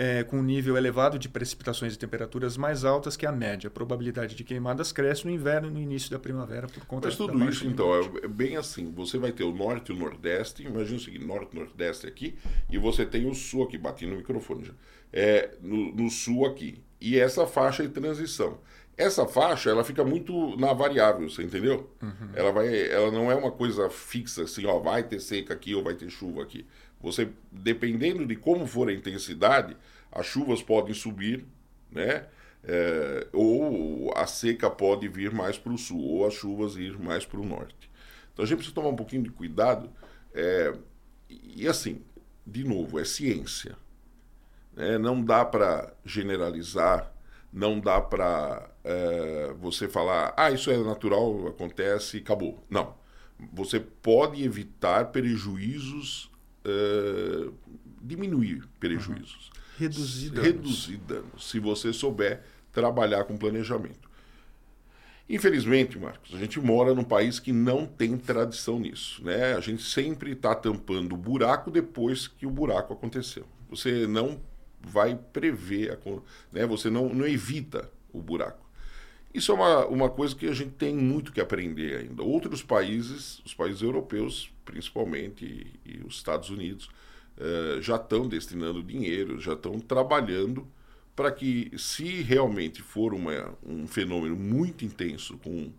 é, 0.00 0.22
com 0.22 0.38
um 0.38 0.42
nível 0.44 0.76
elevado 0.76 1.18
de 1.18 1.28
precipitações 1.28 1.92
e 1.92 1.98
temperaturas 1.98 2.56
mais 2.56 2.84
altas 2.84 3.16
que 3.16 3.26
a 3.26 3.32
média. 3.32 3.66
A 3.66 3.70
probabilidade 3.70 4.36
de 4.36 4.44
queimadas 4.44 4.92
cresce 4.92 5.24
no 5.26 5.32
inverno 5.32 5.66
e 5.66 5.72
no 5.72 5.80
início 5.80 6.08
da 6.08 6.20
primavera 6.20 6.68
por 6.68 6.86
conta 6.86 7.08
Mas 7.08 7.16
tudo 7.16 7.44
isso, 7.48 7.66
então, 7.66 7.92
é, 7.92 8.24
é 8.24 8.28
bem 8.28 8.56
assim. 8.56 8.92
Você 8.92 9.18
vai 9.18 9.32
ter 9.32 9.42
o 9.42 9.52
norte 9.52 9.90
e 9.90 9.94
o 9.96 9.98
nordeste. 9.98 10.62
Imagina 10.62 10.98
o 10.98 11.00
seguinte, 11.00 11.24
norte 11.24 11.52
e 11.52 11.58
nordeste 11.58 12.06
aqui. 12.06 12.38
E 12.70 12.78
você 12.78 13.04
tem 13.04 13.28
o 13.28 13.34
sul 13.34 13.64
aqui, 13.64 13.76
bati 13.76 14.06
no 14.06 14.14
microfone 14.14 14.66
já. 14.66 14.72
É, 15.12 15.56
no, 15.60 15.92
no 15.92 16.08
sul 16.08 16.46
aqui. 16.46 16.80
E 17.00 17.18
essa 17.18 17.44
faixa 17.44 17.82
de 17.82 17.88
transição. 17.88 18.60
Essa 18.96 19.26
faixa, 19.26 19.70
ela 19.70 19.82
fica 19.82 20.04
muito 20.04 20.56
na 20.56 20.72
variável, 20.72 21.28
você 21.28 21.42
entendeu? 21.42 21.90
Uhum. 22.00 22.30
Ela, 22.34 22.52
vai, 22.52 22.88
ela 22.88 23.10
não 23.10 23.30
é 23.30 23.34
uma 23.34 23.50
coisa 23.50 23.88
fixa, 23.88 24.42
assim, 24.42 24.66
ó, 24.66 24.78
vai 24.78 25.04
ter 25.04 25.20
seca 25.20 25.54
aqui 25.54 25.72
ou 25.72 25.84
vai 25.84 25.94
ter 25.94 26.10
chuva 26.10 26.42
aqui. 26.42 26.66
Você, 27.00 27.28
dependendo 27.50 28.26
de 28.26 28.34
como 28.36 28.66
for 28.66 28.88
a 28.88 28.92
intensidade, 28.92 29.76
as 30.10 30.26
chuvas 30.26 30.62
podem 30.62 30.94
subir, 30.94 31.44
né? 31.90 32.26
É, 32.64 33.28
ou 33.32 34.12
a 34.16 34.26
seca 34.26 34.68
pode 34.68 35.06
vir 35.08 35.32
mais 35.32 35.56
para 35.56 35.72
o 35.72 35.78
sul, 35.78 36.02
ou 36.02 36.26
as 36.26 36.34
chuvas 36.34 36.76
ir 36.76 36.98
mais 36.98 37.24
para 37.24 37.40
o 37.40 37.46
norte. 37.46 37.88
Então 38.32 38.44
a 38.44 38.46
gente 38.46 38.58
precisa 38.58 38.74
tomar 38.74 38.88
um 38.88 38.96
pouquinho 38.96 39.22
de 39.22 39.30
cuidado. 39.30 39.90
É, 40.34 40.74
e 41.28 41.66
assim, 41.68 42.02
de 42.46 42.64
novo, 42.64 42.98
é 42.98 43.04
ciência. 43.04 43.76
Né? 44.74 44.98
Não 44.98 45.22
dá 45.22 45.44
para 45.44 45.92
generalizar, 46.04 47.12
não 47.52 47.78
dá 47.78 48.00
para 48.00 48.70
é, 48.84 49.52
você 49.58 49.88
falar, 49.88 50.34
ah, 50.36 50.50
isso 50.50 50.70
é 50.70 50.76
natural, 50.78 51.48
acontece 51.48 52.18
acabou. 52.18 52.64
Não. 52.68 52.94
Você 53.52 53.78
pode 53.78 54.42
evitar 54.42 55.12
prejuízos 55.12 56.30
uh, 56.68 57.54
diminuir 58.02 58.68
prejuízos. 58.78 59.48
Uhum. 59.48 59.58
Reduzir 59.78 60.30
danos. 60.30 60.46
Reduzir 60.46 60.96
danos, 60.98 61.50
se 61.50 61.58
você 61.58 61.92
souber 61.92 62.42
trabalhar 62.72 63.24
com 63.24 63.36
planejamento. 63.36 64.08
Infelizmente, 65.28 65.98
Marcos, 65.98 66.34
a 66.34 66.38
gente 66.38 66.58
mora 66.58 66.94
num 66.94 67.04
país 67.04 67.38
que 67.38 67.52
não 67.52 67.84
tem 67.84 68.16
tradição 68.16 68.80
nisso. 68.80 69.22
Né? 69.22 69.54
A 69.54 69.60
gente 69.60 69.82
sempre 69.82 70.32
está 70.32 70.54
tampando 70.54 71.12
o 71.12 71.18
buraco 71.18 71.70
depois 71.70 72.26
que 72.26 72.46
o 72.46 72.50
buraco 72.50 72.94
aconteceu. 72.94 73.44
Você 73.68 74.06
não 74.06 74.40
vai 74.80 75.16
prever, 75.16 75.92
a, 75.92 75.98
né? 76.50 76.66
você 76.66 76.88
não, 76.88 77.10
não 77.10 77.26
evita 77.26 77.90
o 78.10 78.22
buraco. 78.22 78.66
Isso 79.34 79.52
é 79.52 79.54
uma, 79.54 79.86
uma 79.86 80.08
coisa 80.08 80.34
que 80.34 80.46
a 80.46 80.54
gente 80.54 80.70
tem 80.70 80.96
muito 80.96 81.30
que 81.30 81.40
aprender 81.40 81.98
ainda. 81.98 82.22
Outros 82.22 82.62
países, 82.62 83.40
os 83.44 83.52
países 83.52 83.82
europeus 83.82 84.50
principalmente, 84.68 85.44
e, 85.86 85.96
e 85.96 86.02
os 86.06 86.16
Estados 86.16 86.50
Unidos, 86.50 86.90
uh, 87.38 87.80
já 87.80 87.96
estão 87.96 88.28
destinando 88.28 88.82
dinheiro, 88.82 89.40
já 89.40 89.54
estão 89.54 89.80
trabalhando 89.80 90.68
para 91.16 91.32
que, 91.32 91.72
se 91.76 92.22
realmente 92.22 92.82
for 92.82 93.14
uma, 93.14 93.54
um 93.66 93.86
fenômeno 93.86 94.36
muito 94.36 94.84
intenso, 94.84 95.38
com 95.38 95.72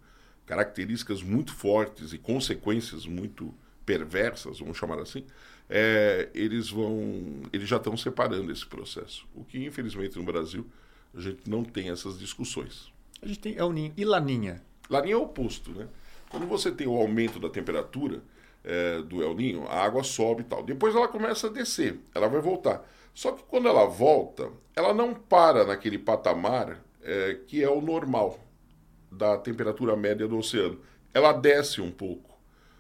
características 0.46 1.22
muito 1.22 1.54
fortes 1.54 2.12
e 2.12 2.18
consequências 2.18 3.06
muito 3.06 3.54
perversas, 3.86 4.60
vamos 4.60 4.78
chamar 4.78 5.00
assim, 5.00 5.24
é, 5.70 6.30
eles 6.34 6.72
vão, 6.72 7.44
eles 7.54 7.70
já 7.70 7.78
estão 7.78 7.96
separando 7.96 8.52
esse 8.52 8.66
processo. 8.66 9.28
O 9.36 9.44
que 9.44 9.64
infelizmente 9.64 10.18
no 10.18 10.24
Brasil 10.24 10.66
a 11.14 11.22
gente 11.22 11.48
não 11.48 11.64
tem 11.64 11.90
essas 11.90 12.18
discussões. 12.18 12.92
A 13.22 13.28
gente 13.28 13.40
tem 13.40 13.56
El 13.56 13.72
Ninho 13.72 13.94
e 13.96 14.04
Laninha. 14.04 14.62
Laninha 14.90 15.14
é 15.14 15.18
o 15.18 15.24
oposto, 15.24 15.72
né? 15.72 15.88
Quando 16.30 16.46
você 16.48 16.72
tem 16.72 16.88
o 16.88 16.96
aumento 16.96 17.40
da 17.40 17.50
temperatura 17.50 18.22
é, 18.64 19.02
do 19.02 19.22
El 19.24 19.36
Ninho, 19.36 19.66
a 19.68 19.84
água 19.84 20.04
sobe 20.04 20.42
e 20.42 20.46
tal. 20.46 20.64
Depois 20.64 20.96
ela 20.96 21.08
começa 21.08 21.48
a 21.48 21.50
descer, 21.50 22.00
ela 22.14 22.28
vai 22.28 22.42
voltar. 22.42 22.86
Só 23.14 23.32
que 23.32 23.44
quando 23.44 23.68
ela 23.68 23.86
volta, 23.86 24.50
ela 24.76 24.94
não 24.94 25.14
para 25.14 25.66
naquele 25.66 25.98
patamar 25.98 26.84
é, 27.04 27.40
que 27.48 27.64
é 27.64 27.70
o 27.70 27.82
normal 27.82 28.40
da 29.12 29.38
temperatura 29.38 29.96
média 29.96 30.28
do 30.28 30.38
oceano. 30.38 30.80
Ela 31.14 31.34
desce 31.34 31.82
um 31.82 31.92
pouco, 31.92 32.38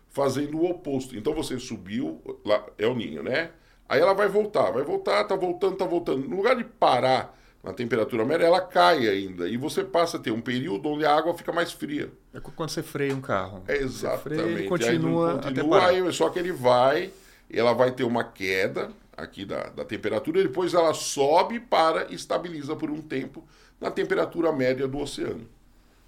fazendo 0.07 0.57
o 0.59 0.69
oposto. 0.69 1.17
Então 1.17 1.33
você 1.33 1.57
subiu, 1.59 2.21
lá, 2.45 2.65
El 2.77 2.95
Ninho, 2.95 3.23
né? 3.23 3.51
Aí 3.87 3.99
ela 3.99 4.13
vai 4.13 4.27
voltar, 4.27 4.71
vai 4.71 4.83
voltar, 4.83 5.23
tá 5.23 5.35
voltando, 5.35 5.75
tá 5.75 5.85
voltando. 5.85 6.27
No 6.27 6.37
lugar 6.37 6.55
de 6.55 6.63
parar 6.63 7.38
na 7.63 7.73
temperatura 7.73 8.23
média, 8.25 8.45
ela 8.45 8.61
cai 8.61 9.07
ainda. 9.07 9.47
E 9.47 9.57
você 9.57 9.83
passa 9.83 10.17
a 10.17 10.19
ter 10.19 10.31
um 10.31 10.41
período 10.41 10.89
onde 10.89 11.05
a 11.05 11.13
água 11.13 11.33
fica 11.33 11.51
mais 11.51 11.71
fria. 11.71 12.09
É 12.33 12.39
quando 12.39 12.69
você 12.69 12.81
freia 12.81 13.13
um 13.13 13.21
carro. 13.21 13.63
É 13.67 13.77
exatamente. 13.77 14.41
Freia, 14.41 14.41
ele 14.41 14.67
continua, 14.67 15.33
aí 15.33 15.41
continua 15.41 15.85
aí, 15.87 16.13
só 16.13 16.29
que 16.29 16.39
ele 16.39 16.51
vai, 16.51 17.11
ela 17.51 17.73
vai 17.73 17.91
ter 17.91 18.03
uma 18.03 18.23
queda 18.23 18.91
aqui 19.15 19.43
da, 19.43 19.63
da 19.69 19.83
temperatura, 19.83 20.39
e 20.39 20.43
depois 20.43 20.73
ela 20.73 20.93
sobe 20.93 21.59
para 21.59 22.11
estabiliza 22.13 22.75
por 22.75 22.89
um 22.89 23.01
tempo 23.01 23.45
na 23.79 23.91
temperatura 23.91 24.51
média 24.51 24.87
do 24.87 24.97
oceano. 24.97 25.45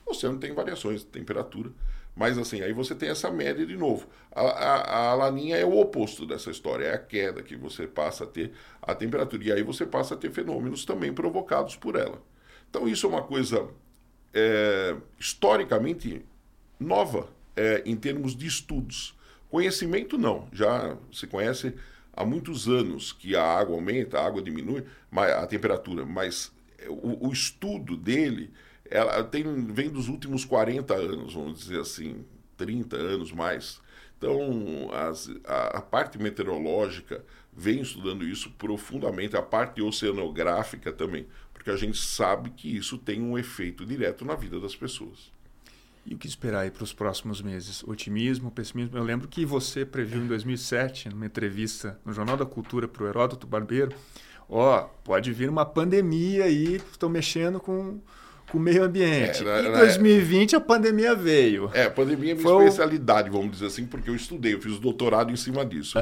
O 0.05 0.11
oceano 0.11 0.39
tem 0.39 0.53
variações 0.53 1.01
de 1.01 1.07
temperatura. 1.07 1.69
Mas 2.15 2.37
assim, 2.37 2.61
aí 2.61 2.73
você 2.73 2.93
tem 2.93 3.09
essa 3.09 3.31
média 3.31 3.65
de 3.65 3.77
novo. 3.77 4.07
A, 4.31 4.41
a, 4.41 5.09
a, 5.09 5.13
laninha 5.13 5.57
é 5.57 5.65
o 5.65 5.79
oposto 5.79 6.25
dessa 6.25 6.51
história, 6.51 6.85
é 6.85 6.93
a 6.93 6.97
queda 6.99 7.41
que 7.41 7.55
você 7.55 7.87
passa 7.87 8.25
a 8.25 8.27
ter 8.27 8.51
a 8.81 8.93
temperatura. 8.93 9.43
E 9.43 9.51
aí 9.51 9.63
você 9.63 9.85
passa 9.85 10.13
a 10.13 10.17
ter 10.17 10.31
fenômenos 10.31 10.85
também 10.85 11.13
provocados 11.13 11.75
por 11.75 11.95
ela. 11.95 12.21
Então 12.69 12.87
isso 12.87 13.05
é 13.05 13.09
uma 13.09 13.23
coisa 13.23 13.69
é, 14.33 14.95
historicamente 15.19 16.23
nova 16.79 17.29
é, 17.55 17.81
em 17.85 17.95
termos 17.95 18.35
de 18.35 18.45
estudos. 18.45 19.17
Conhecimento 19.49 20.17
não, 20.17 20.47
já 20.51 20.97
se 21.11 21.27
conhece 21.27 21.73
há 22.13 22.25
muitos 22.25 22.67
anos 22.67 23.11
que 23.11 23.35
a 23.35 23.43
água 23.43 23.75
aumenta, 23.75 24.19
a 24.19 24.25
água 24.25 24.41
diminui, 24.41 24.85
a 25.11 25.45
temperatura, 25.45 26.05
mas 26.05 26.51
o, 26.87 27.27
o 27.27 27.31
estudo 27.31 27.97
dele 27.97 28.51
ela 28.91 29.23
tem, 29.23 29.43
vem 29.65 29.89
dos 29.89 30.09
últimos 30.09 30.43
40 30.43 30.93
anos, 30.93 31.33
vamos 31.33 31.59
dizer 31.59 31.79
assim, 31.79 32.25
30 32.57 32.97
anos 32.97 33.31
mais. 33.31 33.81
Então, 34.17 34.89
as, 34.93 35.31
a, 35.45 35.77
a, 35.77 35.81
parte 35.81 36.19
meteorológica 36.19 37.25
vem 37.51 37.81
estudando 37.81 38.23
isso 38.23 38.51
profundamente, 38.51 39.35
a 39.35 39.41
parte 39.41 39.81
oceanográfica 39.81 40.91
também, 40.91 41.25
porque 41.53 41.71
a 41.71 41.75
gente 41.75 41.97
sabe 41.97 42.51
que 42.51 42.75
isso 42.75 42.97
tem 42.97 43.21
um 43.21 43.37
efeito 43.37 43.85
direto 43.85 44.23
na 44.25 44.35
vida 44.35 44.59
das 44.59 44.75
pessoas. 44.75 45.31
E 46.05 46.13
o 46.13 46.17
que 46.17 46.27
esperar 46.27 46.61
aí 46.61 46.71
para 46.71 46.83
os 46.83 46.93
próximos 46.93 47.41
meses? 47.41 47.83
Otimismo, 47.83 48.51
pessimismo? 48.51 48.97
Eu 48.97 49.03
lembro 49.03 49.27
que 49.27 49.45
você 49.45 49.85
previu 49.85 50.21
em 50.21 50.27
2007, 50.27 51.09
numa 51.09 51.25
entrevista 51.25 51.99
no 52.03 52.11
Jornal 52.11 52.37
da 52.37 52.45
Cultura 52.45 52.87
para 52.87 53.03
o 53.03 53.07
Heródoto 53.07 53.47
Barbeiro, 53.47 53.95
ó, 54.49 54.81
oh, 54.81 54.89
pode 55.03 55.31
vir 55.31 55.49
uma 55.49 55.65
pandemia 55.65 56.45
aí, 56.45 56.75
estão 56.75 57.09
mexendo 57.09 57.59
com 57.59 57.99
com 58.51 58.57
o 58.57 58.61
meio 58.61 58.83
ambiente. 58.83 59.47
É, 59.47 59.67
em 59.67 59.71
2020 59.71 60.55
a 60.55 60.61
pandemia 60.61 61.15
veio. 61.15 61.71
É, 61.73 61.85
a 61.85 61.89
pandemia 61.89 62.31
é 62.31 62.35
minha 62.35 62.43
Foi 62.43 62.65
especialidade, 62.65 63.29
vamos 63.29 63.51
dizer 63.51 63.67
assim, 63.67 63.85
porque 63.85 64.09
eu 64.09 64.15
estudei, 64.15 64.53
eu 64.53 64.61
fiz 64.61 64.77
doutorado 64.77 65.31
em 65.31 65.35
cima 65.35 65.65
disso. 65.65 65.97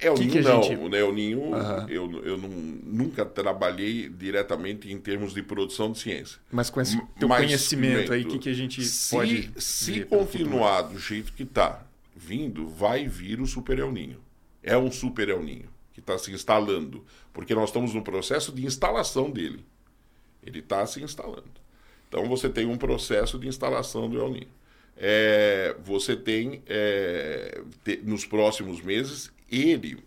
É 0.00 0.10
o 0.10 0.14
que 0.14 0.20
Ninho 0.20 0.32
que 0.32 0.40
não, 0.40 0.62
gente... 0.62 0.88
né? 0.88 1.02
O 1.04 1.12
Ninho 1.12 1.40
uh 1.40 1.54
-huh. 1.54 1.88
eu, 1.88 2.24
eu 2.24 2.36
não, 2.36 2.48
nunca 2.48 3.24
trabalhei 3.24 4.08
diretamente 4.08 4.90
em 4.90 4.98
termos 4.98 5.32
de 5.32 5.42
produção 5.42 5.92
de 5.92 5.98
ciência. 5.98 6.38
Mas 6.50 6.70
com 6.70 6.80
esse 6.80 7.00
teu 7.18 7.28
Mas, 7.28 7.44
conhecimento 7.44 8.12
aí, 8.12 8.22
o 8.22 8.28
que, 8.28 8.38
que 8.38 8.48
a 8.48 8.54
gente 8.54 8.82
se, 8.82 9.14
pode 9.14 9.50
Se 9.56 10.00
continuar 10.04 10.82
do 10.82 10.98
jeito 10.98 11.32
que 11.32 11.44
está 11.44 11.82
vindo, 12.16 12.66
vai 12.66 13.06
vir 13.06 13.40
o 13.40 13.46
Super 13.46 13.78
El 13.78 13.92
Ninho. 13.92 14.18
É 14.60 14.76
um 14.76 14.90
Super 14.90 15.28
El 15.28 15.42
Ninho 15.42 15.76
que 15.92 16.00
está 16.00 16.18
se 16.18 16.30
instalando, 16.30 17.02
porque 17.32 17.54
nós 17.54 17.70
estamos 17.70 17.94
no 17.94 18.02
processo 18.02 18.52
de 18.52 18.66
instalação 18.66 19.30
dele. 19.30 19.64
Ele 20.46 20.60
está 20.60 20.86
se 20.86 21.02
instalando. 21.02 21.66
Então 22.08 22.26
você 22.28 22.48
tem 22.48 22.66
um 22.66 22.78
processo 22.78 23.38
de 23.38 23.48
instalação 23.48 24.08
do 24.08 24.18
El 24.18 24.30
Niño. 24.30 24.48
É, 24.96 25.76
você 25.84 26.16
tem, 26.16 26.62
é, 26.66 27.60
te, 27.84 27.98
nos 27.98 28.24
próximos 28.24 28.80
meses, 28.80 29.30
ele 29.50 29.98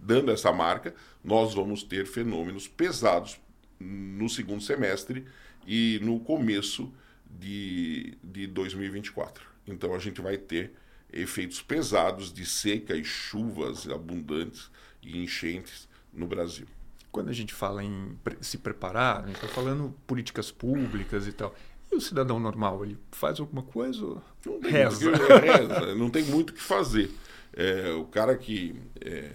dando 0.00 0.30
essa 0.30 0.50
marca, 0.52 0.94
nós 1.22 1.52
vamos 1.52 1.82
ter 1.82 2.06
fenômenos 2.06 2.66
pesados 2.66 3.38
no 3.78 4.28
segundo 4.28 4.62
semestre 4.62 5.26
e 5.66 6.00
no 6.02 6.18
começo 6.20 6.90
de, 7.28 8.16
de 8.22 8.46
2024. 8.46 9.44
Então 9.66 9.94
a 9.94 9.98
gente 9.98 10.20
vai 10.22 10.38
ter 10.38 10.72
efeitos 11.12 11.60
pesados 11.60 12.32
de 12.32 12.46
seca 12.46 12.96
e 12.96 13.04
chuvas 13.04 13.86
abundantes 13.88 14.70
e 15.02 15.18
enchentes 15.18 15.86
no 16.12 16.26
Brasil 16.26 16.66
quando 17.14 17.28
a 17.28 17.32
gente 17.32 17.54
fala 17.54 17.84
em 17.84 18.18
se 18.40 18.58
preparar, 18.58 19.22
a 19.22 19.26
gente 19.28 19.36
está 19.36 19.46
falando 19.46 19.94
políticas 20.04 20.50
públicas 20.50 21.28
e 21.28 21.32
tal. 21.32 21.54
E 21.92 21.94
o 21.94 22.00
cidadão 22.00 22.40
normal, 22.40 22.84
ele 22.84 22.98
faz 23.12 23.38
alguma 23.38 23.62
coisa 23.62 24.04
ou 24.04 24.20
não 24.44 24.60
reza? 24.68 25.12
reza? 25.12 25.94
Não 25.94 26.10
tem 26.10 26.24
muito 26.24 26.50
o 26.50 26.52
que 26.52 26.60
fazer. 26.60 27.12
É, 27.52 27.92
o 27.92 28.04
cara 28.06 28.36
que. 28.36 28.74
É, 29.00 29.30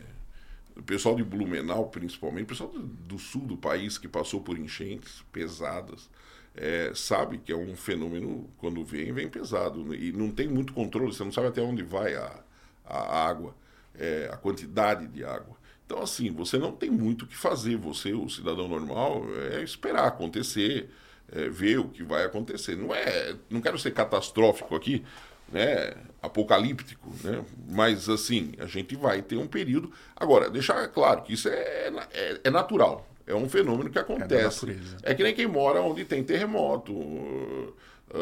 o 0.76 0.84
pessoal 0.84 1.15
de 1.15 1.24
Blumenau, 1.24 1.88
principalmente, 1.88 2.44
o 2.44 2.48
pessoal 2.48 2.70
do, 2.70 2.82
do, 2.82 3.18
sul 3.18 3.46
do 3.46 3.56
país 3.56 3.98
que 3.98 4.10
passou 4.10 4.42
por 4.42 4.58
enchentes 4.58 5.24
pesadas, 5.32 6.10
é, 6.56 6.92
sabe 6.94 7.38
que 7.38 7.50
é 7.50 7.56
um 7.56 7.78
fenômeno, 7.78 8.50
quando 8.58 8.84
vem, 8.84 9.13
vem 9.13 9.30
pesado. 9.30 9.96
E 9.96 10.12
não 10.12 10.32
tem 10.32 10.50
muito 10.50 10.74
controle, 10.74 11.13
você 11.13 11.24
não 11.24 11.32
sabe 11.32 11.48
até 11.48 11.62
onde 11.62 11.82
vai 11.82 12.13
a, 12.13 12.44
a 12.86 13.26
água, 13.26 13.56
é, 13.98 14.30
a 14.30 14.36
quantidade 14.36 15.08
de 15.08 15.24
água. 15.24 15.59
Então, 15.89 16.04
assim, 16.04 16.30
você 16.30 16.60
não 16.60 16.71
tem 16.71 16.91
muito 16.91 17.25
o 17.25 17.28
que 17.28 17.36
fazer. 17.36 17.75
Você, 17.78 18.13
o 18.13 18.30
cidadão 18.30 18.67
normal, 18.67 19.23
é 19.52 19.63
esperar 19.63 20.06
acontecer, 20.06 20.88
é, 21.32 21.49
ver 21.49 21.80
o 21.80 21.89
que 21.89 22.04
vai 22.04 22.23
acontecer. 22.23 22.75
Não 22.75 22.93
é, 22.93 23.34
não 23.49 23.60
quero 23.60 23.80
ser 23.80 23.89
catastrófico 23.89 24.75
aqui, 24.75 25.04
né, 25.52 25.95
apocalíptico, 26.21 27.12
né, 27.23 27.43
mas 27.67 28.08
assim, 28.08 28.52
a 28.60 28.67
gente 28.67 28.95
vai 28.95 29.23
ter 29.23 29.38
um 29.38 29.47
período. 29.47 29.91
Agora, 30.15 30.47
deixar 30.47 30.88
claro 30.89 31.23
que 31.23 31.34
isso 31.34 31.49
é, 31.49 31.91
é, 32.13 32.39
é 32.43 32.49
natural. 32.52 33.10
É 33.25 33.34
um 33.34 33.49
fenômeno 33.49 33.89
que 33.89 33.97
é 33.97 34.02
acontece. 34.02 34.78
É, 35.02 35.12
é, 35.12 35.15
que 35.15 35.23
nem 35.23 35.34
quem 35.34 35.47
mora 35.47 35.82
onde 35.82 36.06
tem 36.06 36.23
terremoto, 36.23 36.93
uh, 36.93 37.73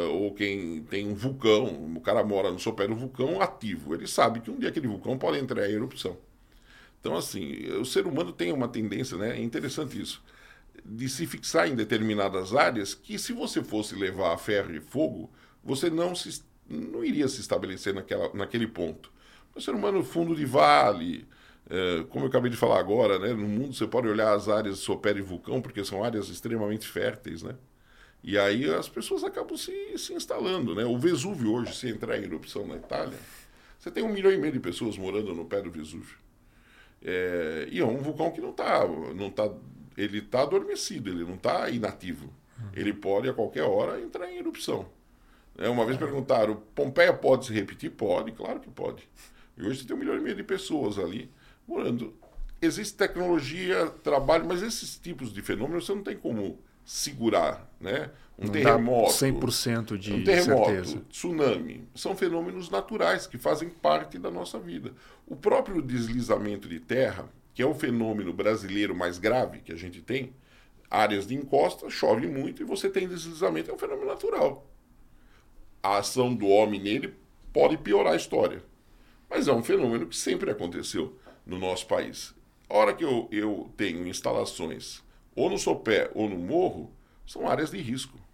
ou 0.09 0.33
quem 0.33 0.83
tem 0.83 1.05
um 1.05 1.15
vulcão, 1.15 1.65
o 1.97 1.99
cara 1.99 2.23
mora 2.23 2.49
no 2.49 2.59
sopé 2.59 2.87
do 2.87 2.95
vulcão 2.95 3.41
ativo. 3.41 3.93
Ele 3.93 4.07
sabe 4.07 4.39
que 4.39 4.49
um 4.49 4.57
dia 4.57 4.69
aquele 4.69 4.87
vulcão 4.87 5.17
pode 5.17 5.37
entrar 5.37 5.69
em 5.69 5.73
erupção. 5.73 6.15
Então, 6.99 7.15
assim, 7.15 7.67
o 7.79 7.85
ser 7.85 8.07
humano 8.07 8.31
tem 8.31 8.51
uma 8.51 8.67
tendência, 8.67 9.17
né? 9.17 9.37
É 9.37 9.41
interessante 9.41 9.99
isso, 10.01 10.23
de 10.83 11.07
se 11.09 11.25
fixar 11.25 11.67
em 11.67 11.75
determinadas 11.75 12.53
áreas 12.53 12.93
que, 12.93 13.17
se 13.17 13.33
você 13.33 13.63
fosse 13.63 13.95
levar 13.95 14.33
a 14.33 14.37
ferro 14.37 14.75
e 14.75 14.81
fogo, 14.81 15.29
você 15.63 15.89
não, 15.89 16.15
se, 16.15 16.41
não 16.69 17.03
iria 17.03 17.27
se 17.27 17.41
estabelecer 17.41 17.93
naquela, 17.93 18.33
naquele 18.33 18.67
ponto. 18.67 19.11
O 19.55 19.61
ser 19.61 19.71
humano, 19.71 20.03
fundo 20.03 20.35
de 20.35 20.45
vale, 20.45 21.27
é, 21.69 22.03
como 22.09 22.25
eu 22.25 22.29
acabei 22.29 22.49
de 22.49 22.57
falar 22.57 22.79
agora, 22.79 23.19
né, 23.19 23.33
no 23.33 23.47
mundo 23.47 23.73
você 23.73 23.87
pode 23.87 24.07
olhar 24.07 24.33
as 24.33 24.47
áreas 24.47 24.77
de 24.77 24.83
Sopera 24.83 25.19
e 25.19 25.21
Vulcão, 25.21 25.61
porque 25.61 25.83
são 25.83 26.03
áreas 26.03 26.29
extremamente 26.29 26.87
férteis, 26.87 27.43
né? 27.43 27.55
E 28.23 28.37
aí 28.37 28.69
as 28.69 28.89
pessoas 28.89 29.23
acabam 29.23 29.55
se, 29.57 29.97
se 29.97 30.13
instalando, 30.13 30.75
né? 30.75 30.85
O 30.85 30.97
Vesúvio 30.97 31.53
hoje, 31.53 31.75
se 31.75 31.89
entrar 31.89 32.17
em 32.17 32.23
erupção 32.23 32.65
na 32.67 32.75
Itália, 32.75 33.17
você 33.77 33.91
tem 33.91 34.03
um 34.03 34.11
milhão 34.11 34.31
e 34.31 34.37
meio 34.37 34.53
de 34.53 34.59
pessoas 34.59 34.97
morando 34.97 35.33
no 35.33 35.45
pé 35.45 35.61
do 35.61 35.71
Vesúvio. 35.71 36.17
É, 37.01 37.67
e 37.71 37.79
é 37.79 37.85
um 37.85 37.97
vulcão 37.97 38.31
que 38.31 38.41
não 38.41 38.51
está, 38.51 38.87
não 38.87 39.29
tá, 39.29 39.49
ele 39.97 40.19
está 40.19 40.41
adormecido, 40.41 41.09
ele 41.09 41.23
não 41.23 41.35
está 41.35 41.69
inativo. 41.69 42.29
Ele 42.73 42.93
pode 42.93 43.29
a 43.29 43.33
qualquer 43.33 43.63
hora 43.63 44.01
entrar 44.01 44.29
em 44.31 44.37
erupção. 44.37 44.87
É, 45.57 45.67
uma 45.69 45.85
vez 45.85 45.97
perguntaram, 45.97 46.61
Pompeia 46.75 47.13
pode 47.13 47.47
se 47.47 47.53
repetir? 47.53 47.91
Pode, 47.91 48.31
claro 48.31 48.59
que 48.59 48.69
pode. 48.69 49.07
E 49.57 49.63
hoje 49.63 49.79
você 49.79 49.87
tem 49.87 49.95
um 49.95 49.99
milhão 49.99 50.15
e 50.15 50.19
meio 50.19 50.35
de 50.35 50.43
pessoas 50.43 50.99
ali 50.99 51.31
morando. 51.67 52.13
Existe 52.61 52.95
tecnologia, 52.95 53.87
trabalho, 54.03 54.45
mas 54.45 54.61
esses 54.61 54.97
tipos 54.97 55.33
de 55.33 55.41
fenômenos 55.41 55.85
você 55.85 55.93
não 55.93 56.03
tem 56.03 56.17
como 56.17 56.59
segurar, 56.85 57.69
né? 57.79 58.11
Um 58.39 58.49
terremoto, 58.49 59.13
100% 59.13 59.97
de 59.97 60.13
um 60.13 60.23
terremoto, 60.23 60.69
certeza. 60.69 61.01
tsunami, 61.09 61.87
são 61.95 62.15
fenômenos 62.15 62.69
naturais 62.69 63.25
que 63.25 63.37
fazem 63.37 63.67
parte 63.67 64.19
da 64.19 64.29
nossa 64.29 64.59
vida. 64.59 64.93
O 65.25 65.35
próprio 65.35 65.81
deslizamento 65.81 66.69
de 66.69 66.79
terra, 66.79 67.27
que 67.55 67.63
é 67.63 67.65
o 67.65 67.73
fenômeno 67.73 68.31
brasileiro 68.31 68.95
mais 68.95 69.17
grave 69.17 69.59
que 69.59 69.71
a 69.71 69.75
gente 69.75 70.03
tem, 70.03 70.33
áreas 70.89 71.25
de 71.25 71.33
encosta, 71.33 71.89
chove 71.89 72.27
muito 72.27 72.61
e 72.61 72.65
você 72.65 72.89
tem 72.89 73.07
deslizamento, 73.07 73.71
é 73.71 73.73
um 73.73 73.77
fenômeno 73.79 74.05
natural. 74.05 74.69
A 75.81 75.97
ação 75.97 76.35
do 76.35 76.47
homem 76.47 76.79
nele 76.79 77.15
pode 77.51 77.75
piorar 77.77 78.13
a 78.13 78.17
história, 78.17 78.63
mas 79.27 79.47
é 79.47 79.53
um 79.53 79.63
fenômeno 79.63 80.05
que 80.05 80.15
sempre 80.15 80.51
aconteceu 80.51 81.17
no 81.43 81.57
nosso 81.57 81.87
país. 81.87 82.35
A 82.69 82.77
hora 82.77 82.93
que 82.93 83.03
eu, 83.03 83.27
eu 83.31 83.71
tenho 83.75 84.07
instalações 84.07 85.01
ou 85.35 85.49
no 85.49 85.57
sopé 85.57 86.11
ou 86.13 86.29
no 86.29 86.37
morro, 86.37 86.91
são 87.25 87.47
áreas 87.47 87.71
de 87.71 87.77
risco. 87.77 88.26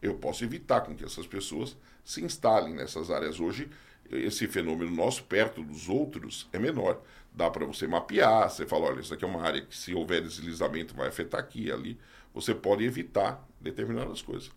Eu 0.00 0.14
posso 0.14 0.44
evitar 0.44 0.82
com 0.82 0.94
que 0.94 1.04
essas 1.04 1.26
pessoas 1.26 1.76
se 2.04 2.22
instalem 2.22 2.74
nessas 2.74 3.10
áreas. 3.10 3.40
Hoje, 3.40 3.68
esse 4.10 4.46
fenômeno 4.46 4.90
nosso, 4.90 5.24
perto 5.24 5.62
dos 5.62 5.88
outros, 5.88 6.48
é 6.52 6.58
menor. 6.58 7.02
Dá 7.32 7.50
para 7.50 7.66
você 7.66 7.86
mapear, 7.86 8.48
você 8.48 8.66
fala, 8.66 8.86
olha, 8.86 9.00
isso 9.00 9.12
aqui 9.12 9.24
é 9.24 9.28
uma 9.28 9.42
área 9.42 9.60
que 9.60 9.76
se 9.76 9.94
houver 9.94 10.22
deslizamento 10.22 10.94
vai 10.94 11.08
afetar 11.08 11.40
aqui 11.40 11.64
e 11.64 11.72
ali. 11.72 11.98
Você 12.32 12.54
pode 12.54 12.84
evitar 12.84 13.46
determinadas 13.60 14.22
coisas. 14.22 14.50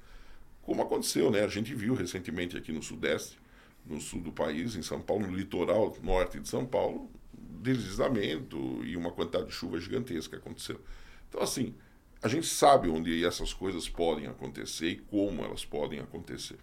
Como 0.62 0.82
aconteceu, 0.82 1.32
né? 1.32 1.44
A 1.44 1.48
gente 1.48 1.74
viu 1.74 1.96
recentemente 1.96 2.56
aqui 2.56 2.72
no 2.72 2.84
Sudeste, 2.84 3.40
no 3.86 4.00
sul 4.00 4.22
do 4.22 4.32
país, 4.32 4.76
em 4.76 4.82
São 4.82 5.02
Paulo, 5.02 5.26
no 5.26 5.36
litoral 5.36 5.96
norte 6.04 6.40
de 6.40 6.48
São 6.48 6.66
Paulo, 6.66 7.10
deslizamento 7.34 8.58
e 8.84 8.96
uma 8.96 9.12
quantidade 9.12 9.48
de 9.48 9.52
chuva 9.52 9.80
gigantesca 9.80 10.38
aconteceu. 10.38 10.80
Então, 11.28 11.42
assim, 11.42 11.74
a 12.22 12.28
gente 12.28 12.48
sabe 12.48 12.90
onde 12.90 13.24
essas 13.26 13.54
coisas 13.54 13.88
podem 13.88 14.28
acontecer 14.28 14.90
e 14.90 14.96
como 14.98 15.44
elas 15.44 15.64
podem 15.64 16.00
acontecer. 16.00 16.58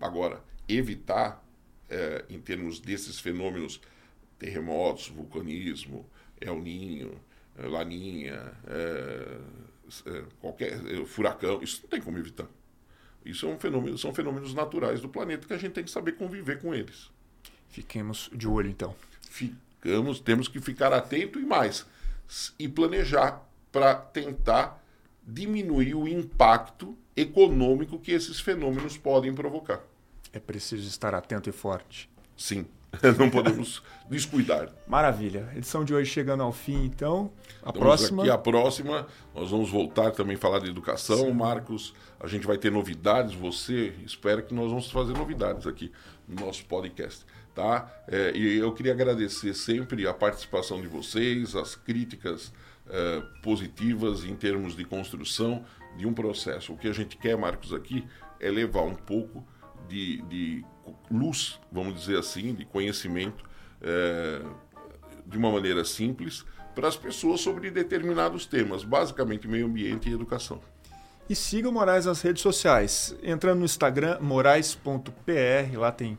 Agora, 0.00 0.42
evitar, 0.68 1.44
é, 1.88 2.24
em 2.28 2.40
termos 2.40 2.80
desses 2.80 3.20
fenômenos, 3.20 3.80
terremotos, 4.38 5.08
vulcanismo, 5.08 6.08
El 6.40 6.60
Ninho, 6.60 7.20
é, 7.56 7.66
Laninha, 7.66 8.52
é, 8.66 9.38
é, 10.06 10.24
qualquer 10.40 10.80
é, 10.86 11.04
furacão, 11.04 11.60
isso 11.62 11.80
não 11.82 11.90
tem 11.90 12.00
como 12.00 12.18
evitar. 12.18 12.46
Isso 13.24 13.46
é 13.46 13.48
um 13.48 13.58
fenômeno, 13.58 13.98
são 13.98 14.14
fenômenos 14.14 14.54
naturais 14.54 15.00
do 15.00 15.08
planeta 15.08 15.46
que 15.46 15.52
a 15.52 15.58
gente 15.58 15.72
tem 15.72 15.84
que 15.84 15.90
saber 15.90 16.12
conviver 16.12 16.60
com 16.60 16.74
eles. 16.74 17.10
Fiquemos 17.68 18.30
de 18.32 18.46
olho, 18.46 18.70
então. 18.70 18.94
Ficamos, 19.22 20.20
temos 20.20 20.48
que 20.48 20.60
ficar 20.60 20.92
atento 20.92 21.38
e 21.38 21.44
mais, 21.44 21.84
e 22.58 22.68
planejar 22.68 23.44
para 23.72 23.94
tentar 23.94 24.77
diminuir 25.28 25.94
o 25.94 26.08
impacto 26.08 26.96
econômico 27.14 27.98
que 27.98 28.12
esses 28.12 28.40
fenômenos 28.40 28.96
podem 28.96 29.34
provocar. 29.34 29.80
É 30.32 30.38
preciso 30.38 30.88
estar 30.88 31.14
atento 31.14 31.50
e 31.50 31.52
forte. 31.52 32.08
Sim, 32.34 32.64
não 33.18 33.28
podemos 33.28 33.82
descuidar. 34.08 34.70
Maravilha. 34.86 35.50
Edição 35.54 35.84
de 35.84 35.94
hoje 35.94 36.10
chegando 36.10 36.42
ao 36.42 36.52
fim, 36.52 36.84
então. 36.86 37.30
A 37.62 37.68
Estamos 37.68 37.78
próxima. 37.78 38.22
Aqui 38.22 38.30
a 38.30 38.38
próxima, 38.38 39.06
nós 39.34 39.50
vamos 39.50 39.70
voltar 39.70 40.12
também 40.12 40.36
a 40.36 40.38
falar 40.38 40.60
de 40.60 40.70
educação. 40.70 41.18
Sim. 41.18 41.32
Marcos, 41.32 41.94
a 42.18 42.26
gente 42.26 42.46
vai 42.46 42.56
ter 42.56 42.72
novidades. 42.72 43.34
Você 43.34 43.92
espera 44.06 44.40
que 44.40 44.54
nós 44.54 44.70
vamos 44.70 44.90
fazer 44.90 45.12
novidades 45.12 45.66
aqui 45.66 45.92
no 46.26 46.46
nosso 46.46 46.64
podcast. 46.64 47.26
Tá? 47.54 47.90
É, 48.06 48.32
e 48.34 48.56
eu 48.56 48.72
queria 48.72 48.92
agradecer 48.92 49.52
sempre 49.52 50.06
a 50.06 50.14
participação 50.14 50.80
de 50.80 50.86
vocês, 50.86 51.56
as 51.56 51.74
críticas 51.74 52.52
uh, 52.88 53.40
positivas 53.42 54.24
em 54.24 54.34
termos 54.34 54.76
de 54.76 54.84
construção 54.84 55.64
de 55.96 56.06
um 56.06 56.12
processo. 56.12 56.72
O 56.72 56.76
que 56.76 56.88
a 56.88 56.92
gente 56.92 57.16
quer, 57.16 57.36
Marcos, 57.36 57.72
aqui 57.72 58.04
é 58.40 58.50
levar 58.50 58.82
um 58.82 58.94
pouco 58.94 59.46
de, 59.88 60.22
de 60.22 60.64
luz, 61.10 61.60
vamos 61.70 61.94
dizer 61.94 62.18
assim, 62.18 62.54
de 62.54 62.64
conhecimento 62.64 63.44
uh, 63.82 64.54
de 65.26 65.36
uma 65.36 65.50
maneira 65.50 65.84
simples 65.84 66.44
para 66.74 66.88
as 66.88 66.96
pessoas 66.96 67.40
sobre 67.40 67.70
determinados 67.70 68.46
temas, 68.46 68.84
basicamente 68.84 69.48
meio 69.48 69.66
ambiente 69.66 70.08
e 70.08 70.12
educação. 70.12 70.60
E 71.28 71.34
siga 71.34 71.68
o 71.68 71.72
Moraes 71.72 72.06
nas 72.06 72.22
redes 72.22 72.40
sociais. 72.40 73.14
Entrando 73.22 73.58
no 73.58 73.64
Instagram, 73.64 74.18
morais.pr, 74.20 75.76
lá 75.76 75.92
tem 75.92 76.18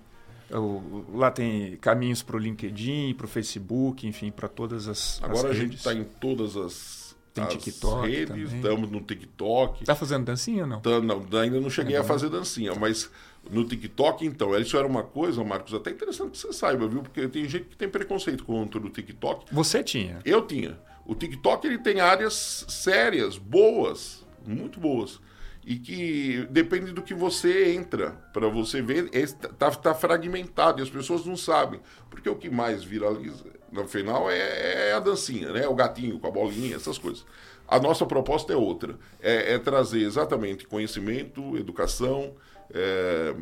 Lá 1.14 1.30
tem 1.30 1.78
caminhos 1.78 2.24
para 2.24 2.36
o 2.36 2.40
LinkedIn, 2.40 3.14
para 3.14 3.26
o 3.26 3.30
Facebook, 3.30 4.08
enfim, 4.08 4.32
para 4.32 4.48
todas 4.48 4.88
as. 4.88 5.22
Agora 5.22 5.50
as 5.50 5.56
a 5.56 5.60
gente 5.60 5.76
está 5.76 5.94
em 5.94 6.04
todas 6.04 6.58
as, 6.58 7.16
tem 7.34 7.44
as 7.44 7.54
TikTok 7.54 8.08
redes, 8.10 8.54
estamos 8.54 8.90
no 8.90 9.02
TikTok. 9.02 9.82
Está 9.82 9.96
fazendo 9.96 10.26
dancinha 10.26 10.66
não? 10.66 10.82
Tá, 10.82 11.00
não? 11.00 11.24
Ainda 11.40 11.62
não 11.62 11.70
cheguei 11.70 11.96
é 11.96 12.00
a 12.00 12.04
fazer 12.04 12.30
dancinha, 12.30 12.74
mas 12.74 13.12
no 13.50 13.64
TikTok, 13.64 14.26
então, 14.26 14.58
isso 14.58 14.76
era 14.76 14.88
uma 14.88 15.04
coisa, 15.04 15.44
Marcos, 15.44 15.74
até 15.74 15.92
interessante 15.92 16.32
que 16.32 16.38
você 16.40 16.52
saiba, 16.52 16.88
viu? 16.88 17.04
Porque 17.04 17.28
tem 17.28 17.48
gente 17.48 17.66
que 17.66 17.76
tem 17.76 17.88
preconceito 17.88 18.44
contra 18.44 18.80
o 18.80 18.90
TikTok. 18.90 19.54
Você 19.54 19.84
tinha? 19.84 20.20
Eu 20.26 20.46
tinha. 20.46 20.80
O 21.06 21.16
TikTok 21.16 21.66
ele 21.66 21.78
tem 21.78 22.00
áreas 22.00 22.66
sérias, 22.68 23.38
boas, 23.38 24.26
muito 24.46 24.80
boas 24.80 25.20
e 25.66 25.78
que 25.78 26.48
depende 26.50 26.92
do 26.92 27.02
que 27.02 27.14
você 27.14 27.74
entra 27.74 28.12
para 28.34 28.48
você 28.48 28.82
ver 28.82 29.10
está 29.14 29.72
tá 29.72 29.94
fragmentado 29.94 30.80
e 30.80 30.84
as 30.84 30.90
pessoas 30.90 31.26
não 31.26 31.36
sabem 31.36 31.80
porque 32.10 32.30
o 32.30 32.36
que 32.36 32.50
mais 32.50 32.84
viraliza 32.84 33.46
no 33.72 33.88
final 33.88 34.30
é, 34.30 34.90
é, 34.90 34.94
a 34.94 35.00
dancinha 35.00 35.52
né 35.52 35.68
o 35.68 35.76
gatinho 35.76 36.20
com 36.20 36.28
a 36.28 36.32
bolinha 36.32 36.76
essas 36.76 36.98
coisas 36.98 37.26
a 37.68 37.80
nossa 37.80 38.06
proposta 38.06 38.54
é 38.54 38.56
outra 38.56 38.98
é, 39.22 39.54
é 39.54 39.60
trazer 39.60 40.02
exatamente 40.02 40.66
conhecimento 40.66 41.58
educação 41.58 42.34
é, 42.74 43.36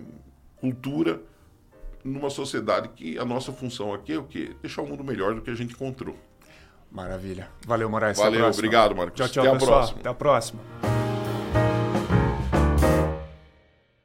cultura 0.59 1.21
numa 2.03 2.29
sociedade 2.29 2.89
que 2.89 3.17
a 3.17 3.25
nossa 3.25 3.51
função 3.51 3.93
aqui 3.93 4.13
é 4.13 4.17
o 4.17 4.23
quê 4.23 4.55
deixar 4.61 4.81
o 4.81 4.87
mundo 4.87 5.03
melhor 5.03 5.35
do 5.35 5.41
que 5.41 5.49
a 5.49 5.55
gente 5.55 5.73
encontrou 5.73 6.15
Maravilha. 6.89 7.49
Valeu, 7.65 7.89
Moraes. 7.89 8.17
Valeu, 8.17 8.47
obrigado, 8.47 8.95
Marcos. 8.95 9.19
Tchau, 9.19 9.43
tchau, 9.43 9.43
Até 9.43 9.59
pessoal. 9.59 9.73
a 9.73 9.77
próxima. 9.77 9.99
Até 9.99 10.09
a 10.09 10.13
próxima. 10.13 10.96